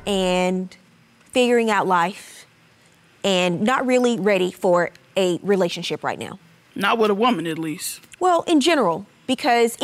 and 0.05 0.77
figuring 1.27 1.71
out 1.71 1.87
life 1.87 2.45
and 3.23 3.61
not 3.61 3.87
really 3.87 4.19
ready 4.19 4.51
for 4.51 4.91
a 5.17 5.39
relationship 5.45 6.03
right 6.03 6.19
now. 6.19 6.41
Not 6.75 6.99
with 6.99 7.09
a 7.09 7.15
woman, 7.15 7.47
at 7.47 7.57
least. 7.57 8.01
Well, 8.19 8.43
in 8.49 8.61
general, 8.61 9.07
because 9.29 9.77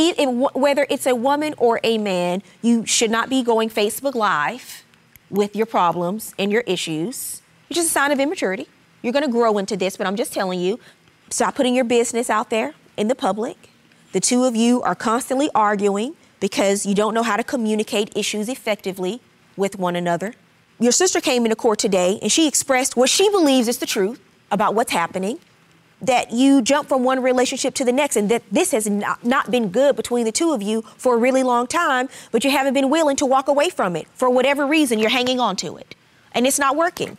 whether 0.56 0.88
it's 0.90 1.06
a 1.06 1.14
woman 1.14 1.54
or 1.56 1.78
a 1.84 1.98
man, 1.98 2.42
you 2.62 2.84
should 2.84 3.12
not 3.12 3.30
be 3.30 3.44
going 3.44 3.70
Facebook 3.70 4.16
Live 4.16 4.84
with 5.30 5.54
your 5.54 5.66
problems 5.66 6.34
and 6.40 6.50
your 6.50 6.62
issues. 6.62 7.42
It's 7.70 7.76
just 7.76 7.90
a 7.90 7.92
sign 7.92 8.10
of 8.10 8.18
immaturity. 8.18 8.66
You're 9.02 9.12
going 9.12 9.24
to 9.24 9.30
grow 9.30 9.56
into 9.58 9.76
this, 9.76 9.96
but 9.96 10.08
I'm 10.08 10.16
just 10.16 10.32
telling 10.32 10.58
you 10.58 10.80
stop 11.30 11.54
putting 11.54 11.76
your 11.76 11.84
business 11.84 12.28
out 12.28 12.50
there 12.50 12.74
in 12.96 13.06
the 13.06 13.14
public. 13.14 13.70
The 14.10 14.18
two 14.18 14.42
of 14.42 14.56
you 14.56 14.82
are 14.82 14.96
constantly 14.96 15.48
arguing 15.54 16.16
because 16.40 16.86
you 16.86 16.94
don't 16.94 17.14
know 17.14 17.22
how 17.22 17.36
to 17.36 17.44
communicate 17.44 18.16
issues 18.16 18.48
effectively 18.48 19.20
with 19.56 19.78
one 19.78 19.96
another. 19.96 20.34
Your 20.78 20.92
sister 20.92 21.20
came 21.20 21.44
into 21.44 21.56
court 21.56 21.78
today 21.78 22.18
and 22.20 22.30
she 22.30 22.46
expressed 22.46 22.96
what 22.96 23.08
she 23.08 23.30
believes 23.30 23.68
is 23.68 23.78
the 23.78 23.86
truth 23.86 24.20
about 24.50 24.74
what's 24.74 24.92
happening 24.92 25.38
that 26.02 26.30
you 26.30 26.60
jump 26.60 26.88
from 26.88 27.02
one 27.02 27.22
relationship 27.22 27.72
to 27.74 27.84
the 27.84 27.92
next 27.92 28.16
and 28.16 28.30
that 28.30 28.42
this 28.52 28.72
has 28.72 28.86
not, 28.88 29.24
not 29.24 29.50
been 29.50 29.70
good 29.70 29.96
between 29.96 30.26
the 30.26 30.32
two 30.32 30.52
of 30.52 30.62
you 30.62 30.82
for 30.98 31.14
a 31.14 31.18
really 31.18 31.42
long 31.42 31.66
time, 31.66 32.08
but 32.30 32.44
you 32.44 32.50
haven't 32.50 32.74
been 32.74 32.90
willing 32.90 33.16
to 33.16 33.24
walk 33.24 33.48
away 33.48 33.70
from 33.70 33.96
it. 33.96 34.06
For 34.12 34.28
whatever 34.28 34.66
reason, 34.66 34.98
you're 34.98 35.08
hanging 35.08 35.40
on 35.40 35.56
to 35.56 35.78
it 35.78 35.94
and 36.32 36.46
it's 36.46 36.58
not 36.58 36.76
working. 36.76 37.16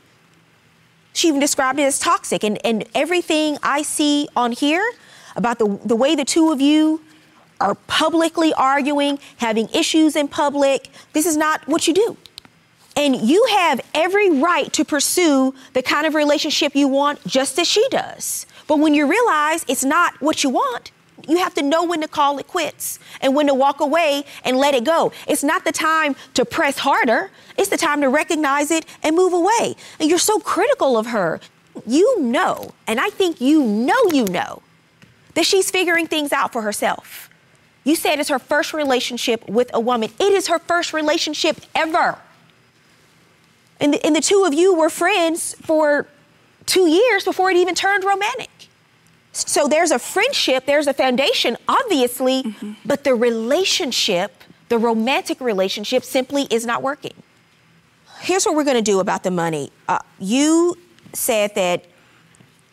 She 1.13 1.29
even 1.29 1.39
described 1.39 1.79
it 1.79 1.83
as 1.83 1.97
toxic. 1.97 2.43
And, 2.43 2.63
and 2.63 2.85
everything 2.93 3.57
I 3.63 3.81
see 3.81 4.29
on 4.35 4.51
here 4.51 4.87
about 5.35 5.57
the, 5.57 5.79
the 5.83 5.95
way 5.95 6.15
the 6.15 6.25
two 6.25 6.51
of 6.51 6.61
you 6.61 7.01
are 7.59 7.75
publicly 7.87 8.53
arguing, 8.53 9.19
having 9.37 9.69
issues 9.69 10.15
in 10.15 10.27
public, 10.27 10.89
this 11.13 11.25
is 11.25 11.37
not 11.37 11.67
what 11.67 11.87
you 11.87 11.93
do. 11.93 12.17
And 12.95 13.15
you 13.15 13.45
have 13.51 13.79
every 13.93 14.39
right 14.39 14.71
to 14.73 14.83
pursue 14.83 15.53
the 15.73 15.83
kind 15.83 16.07
of 16.07 16.15
relationship 16.15 16.75
you 16.75 16.87
want 16.87 17.25
just 17.27 17.59
as 17.59 17.67
she 17.67 17.87
does. 17.89 18.47
But 18.67 18.79
when 18.79 18.93
you 18.93 19.07
realize 19.07 19.63
it's 19.67 19.83
not 19.83 20.19
what 20.19 20.43
you 20.43 20.49
want, 20.49 20.91
you 21.27 21.37
have 21.37 21.53
to 21.55 21.61
know 21.61 21.83
when 21.83 22.01
to 22.01 22.07
call 22.07 22.39
it 22.39 22.47
quits 22.47 22.99
and 23.21 23.35
when 23.35 23.47
to 23.47 23.53
walk 23.53 23.81
away 23.81 24.23
and 24.43 24.57
let 24.57 24.73
it 24.73 24.83
go. 24.83 25.11
It's 25.27 25.43
not 25.43 25.63
the 25.63 25.71
time 25.71 26.15
to 26.33 26.45
press 26.45 26.79
harder, 26.79 27.31
it's 27.57 27.69
the 27.69 27.77
time 27.77 28.01
to 28.01 28.09
recognize 28.09 28.71
it 28.71 28.85
and 29.03 29.15
move 29.15 29.33
away. 29.33 29.75
And 29.99 30.09
you're 30.09 30.19
so 30.19 30.39
critical 30.39 30.97
of 30.97 31.07
her. 31.07 31.39
You 31.85 32.19
know, 32.19 32.71
and 32.87 32.99
I 32.99 33.11
think 33.11 33.39
you 33.39 33.63
know 33.63 34.01
you 34.11 34.25
know, 34.25 34.63
that 35.35 35.45
she's 35.45 35.69
figuring 35.69 36.07
things 36.07 36.33
out 36.33 36.51
for 36.51 36.63
herself. 36.63 37.26
You 37.87 37.95
said 37.95 38.19
it's 38.19 38.27
her 38.27 38.37
first 38.37 38.73
relationship 38.73 39.47
with 39.47 39.71
a 39.73 39.79
woman. 39.79 40.11
It 40.19 40.33
is 40.33 40.47
her 40.47 40.59
first 40.59 40.91
relationship 40.91 41.61
ever. 41.73 42.19
And 43.79 43.93
the, 43.93 44.05
and 44.05 44.13
the 44.13 44.19
two 44.19 44.43
of 44.45 44.53
you 44.53 44.75
were 44.75 44.89
friends 44.89 45.55
for 45.61 46.05
two 46.65 46.89
years 46.89 47.23
before 47.23 47.49
it 47.49 47.55
even 47.55 47.75
turned 47.75 48.03
romantic. 48.03 48.49
So 49.31 49.69
there's 49.69 49.91
a 49.91 49.99
friendship, 49.99 50.65
there's 50.65 50.87
a 50.87 50.93
foundation, 50.93 51.55
obviously, 51.65 52.43
but 52.83 53.05
the 53.05 53.15
relationship, 53.15 54.43
the 54.67 54.77
romantic 54.77 55.39
relationship, 55.39 56.03
simply 56.03 56.43
is 56.49 56.65
not 56.65 56.83
working. 56.83 57.13
Here's 58.19 58.45
what 58.45 58.53
we're 58.53 58.65
gonna 58.65 58.81
do 58.81 58.99
about 58.99 59.23
the 59.23 59.31
money. 59.31 59.71
Uh, 59.87 59.99
you 60.19 60.75
said 61.13 61.55
that 61.55 61.85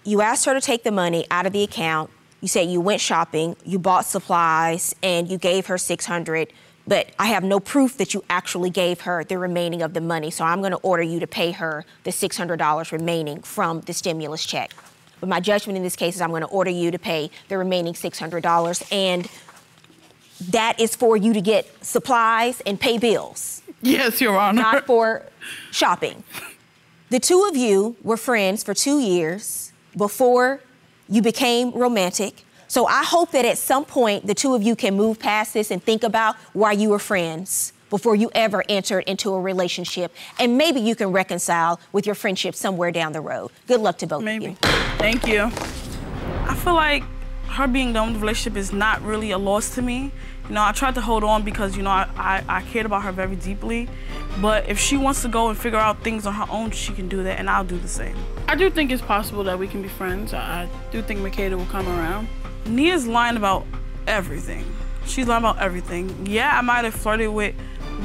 you 0.03 0.23
asked 0.23 0.45
her 0.47 0.55
to 0.55 0.61
take 0.61 0.83
the 0.83 0.91
money 0.91 1.25
out 1.31 1.47
of 1.47 1.53
the 1.53 1.63
account. 1.63 2.11
You 2.45 2.49
said 2.49 2.69
you 2.69 2.79
went 2.83 3.01
shopping, 3.01 3.57
you 3.65 3.79
bought 3.79 4.05
supplies, 4.05 4.95
and 5.03 5.31
you 5.31 5.39
gave 5.39 5.65
her 5.69 5.79
600. 5.79 6.53
But 6.87 7.09
I 7.19 7.29
have 7.29 7.43
no 7.43 7.59
proof 7.59 7.97
that 7.97 8.13
you 8.13 8.23
actually 8.29 8.69
gave 8.69 9.01
her 9.01 9.25
the 9.25 9.39
remaining 9.39 9.81
of 9.81 9.95
the 9.95 10.03
money. 10.03 10.31
So 10.31 10.45
I'm 10.45 10.61
going 10.61 10.73
to 10.73 10.77
order 10.83 11.03
you 11.03 11.21
to 11.21 11.27
pay 11.27 11.53
her 11.53 11.87
the 12.03 12.11
$600 12.11 12.93
remaining 12.93 13.41
from 13.41 13.81
the 13.81 13.95
stimulus 13.95 14.45
check. 14.45 14.75
But 15.21 15.31
my 15.31 15.41
judgment 15.41 15.79
in 15.79 15.83
this 15.83 15.97
case 15.97 16.17
is 16.17 16.21
I'm 16.21 16.29
going 16.29 16.43
to 16.43 16.49
order 16.49 16.71
you 16.71 16.91
to 16.91 16.99
pay 16.99 17.31
the 17.49 17.57
remaining 17.57 17.95
$600. 17.95 18.93
And 18.93 19.27
that 20.51 20.79
is 20.79 20.95
for 20.95 21.17
you 21.17 21.33
to 21.33 21.41
get 21.41 21.83
supplies 21.83 22.61
and 22.67 22.79
pay 22.79 22.99
bills 22.99 23.63
Yes, 23.81 24.21
Your 24.21 24.37
Honor. 24.39 24.61
not 24.61 24.85
for 24.85 25.23
shopping. 25.71 26.25
The 27.11 27.21
two 27.21 27.47
of 27.49 27.57
you 27.57 27.97
were 28.03 28.17
friends 28.17 28.65
for 28.65 28.75
two 28.75 28.99
years 28.99 29.73
before 29.97 30.61
you 31.09 31.23
became 31.23 31.71
romantic. 31.73 32.45
So 32.69 32.87
I 32.87 33.05
hope 33.05 33.31
that 33.33 33.45
at 33.45 33.59
some 33.59 33.85
point 33.85 34.27
the 34.27 34.35
two 34.35 34.55
of 34.55 34.63
you 34.63 34.75
can 34.75 34.95
move 34.95 35.19
past 35.19 35.55
this 35.55 35.71
and 35.71 35.83
think 35.83 36.03
about 36.03 36.37
why 36.53 36.73
you 36.73 36.91
were 36.91 36.99
friends 36.99 37.73
before 37.91 38.17
you 38.17 38.31
ever 38.35 38.65
entered 38.69 39.01
into 39.01 39.33
a 39.35 39.41
relationship. 39.41 40.13
And 40.39 40.59
maybe 40.59 40.81
you 40.81 40.97
can 40.97 41.13
reconcile 41.13 41.79
with 41.93 42.07
your 42.07 42.15
friendship 42.17 42.55
somewhere 42.55 42.91
down 42.91 43.13
the 43.13 43.21
road. 43.21 43.51
Good 43.69 43.81
luck 43.81 43.99
to 43.99 44.07
both 44.07 44.27
of 44.27 44.43
you. 44.43 44.57
Thank 44.99 45.27
you. 45.27 45.51
I 46.47 46.55
feel 46.57 46.75
like 46.75 47.05
her 47.49 47.69
being 47.69 47.93
done 47.93 48.09
with 48.09 48.15
the 48.15 48.21
relationship 48.21 48.59
is 48.59 48.73
not 48.73 49.01
really 49.03 49.31
a 49.31 49.39
loss 49.39 49.75
to 49.77 49.83
me. 49.83 50.11
You 50.49 50.55
know, 50.55 50.63
I 50.63 50.73
tried 50.73 50.95
to 50.97 51.01
hold 51.01 51.25
on 51.25 51.43
because, 51.43 51.77
you 51.77 51.83
know, 51.83 51.91
I, 51.91 52.09
I, 52.17 52.45
I 52.49 52.63
cared 52.63 52.85
about 52.87 53.03
her 53.03 53.13
very 53.13 53.37
deeply. 53.37 53.89
But 54.41 54.69
if 54.69 54.79
she 54.79 54.97
wants 54.97 55.23
to 55.23 55.29
go 55.29 55.49
and 55.49 55.57
figure 55.59 55.79
out 55.79 56.03
things 56.03 56.27
on 56.27 56.35
her 56.35 56.47
own, 56.51 56.71
she 56.73 56.93
can 56.93 57.09
do 57.09 57.23
that, 57.23 57.39
and 57.39 57.49
I'll 57.49 57.65
do 57.65 57.79
the 57.79 57.89
same. 57.89 58.17
I 58.49 58.57
do 58.57 58.69
think 58.69 58.91
it's 58.91 59.03
possible 59.03 59.45
that 59.45 59.59
we 59.59 59.69
can 59.69 59.81
be 59.81 59.89
friends. 59.89 60.35
I, 60.35 60.65
I 60.65 60.69
do 60.91 61.01
think 61.03 61.21
Makeda 61.21 61.57
will 61.57 61.67
come 61.67 61.89
around. 61.89 62.29
Nia's 62.67 63.07
lying 63.07 63.37
about 63.37 63.65
everything. 64.07 64.65
She's 65.07 65.27
lying 65.27 65.43
about 65.43 65.61
everything. 65.61 66.27
Yeah, 66.27 66.59
I 66.59 66.61
might 66.63 66.85
have 66.85 66.95
flirted 66.95 67.31
with 67.31 67.55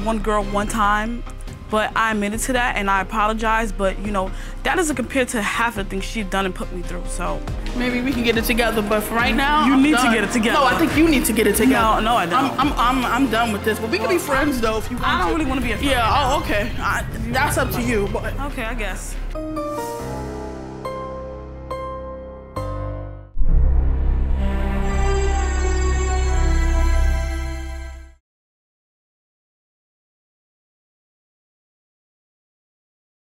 one 0.04 0.20
girl 0.20 0.44
one 0.44 0.68
time, 0.68 1.24
but 1.70 1.96
I 1.96 2.10
admitted 2.12 2.40
to 2.40 2.52
that 2.54 2.76
and 2.76 2.90
I 2.90 3.00
apologize. 3.00 3.72
But 3.72 3.98
you 4.00 4.10
know, 4.12 4.30
that 4.64 4.76
doesn't 4.76 4.96
compare 4.96 5.24
to 5.26 5.40
half 5.42 5.76
the 5.76 5.84
things 5.84 6.04
she's 6.04 6.26
done 6.26 6.44
and 6.46 6.54
put 6.54 6.72
me 6.72 6.82
through. 6.82 7.04
So 7.06 7.40
Maybe 7.76 8.00
we 8.00 8.12
can 8.12 8.24
get 8.24 8.36
it 8.36 8.44
together, 8.44 8.82
but 8.82 9.02
for 9.02 9.14
right 9.14 9.34
now, 9.34 9.64
You 9.66 9.74
I'm 9.74 9.82
need 9.82 9.96
to 9.96 10.02
get 10.12 10.24
it 10.24 10.32
together. 10.32 10.58
No, 10.58 10.64
I 10.64 10.76
think 10.76 10.96
you 10.96 11.08
need 11.08 11.24
to 11.26 11.32
get 11.32 11.46
it 11.46 11.54
together. 11.56 12.00
No, 12.00 12.00
no, 12.00 12.16
I 12.16 12.26
don't. 12.26 12.50
I'm, 12.58 12.72
I'm, 12.72 13.04
I'm, 13.04 13.04
I'm 13.04 13.30
done 13.30 13.52
with 13.52 13.64
this. 13.64 13.78
But 13.78 13.90
we 13.90 13.98
can 13.98 14.08
be 14.08 14.18
friends 14.18 14.60
though 14.60 14.78
if 14.78 14.90
you 14.90 14.96
want 14.96 15.08
I 15.08 15.18
don't 15.20 15.28
to. 15.28 15.34
really 15.36 15.46
want 15.48 15.60
to 15.60 15.66
be 15.66 15.72
a 15.72 15.76
friend. 15.76 15.90
Yeah. 15.90 16.08
Oh, 16.32 16.40
okay. 16.42 16.72
I, 16.78 17.04
that's 17.30 17.56
up 17.58 17.70
to 17.72 17.80
you. 17.82 18.08
But 18.12 18.38
Okay, 18.40 18.64
I 18.64 18.74
guess. 18.74 19.14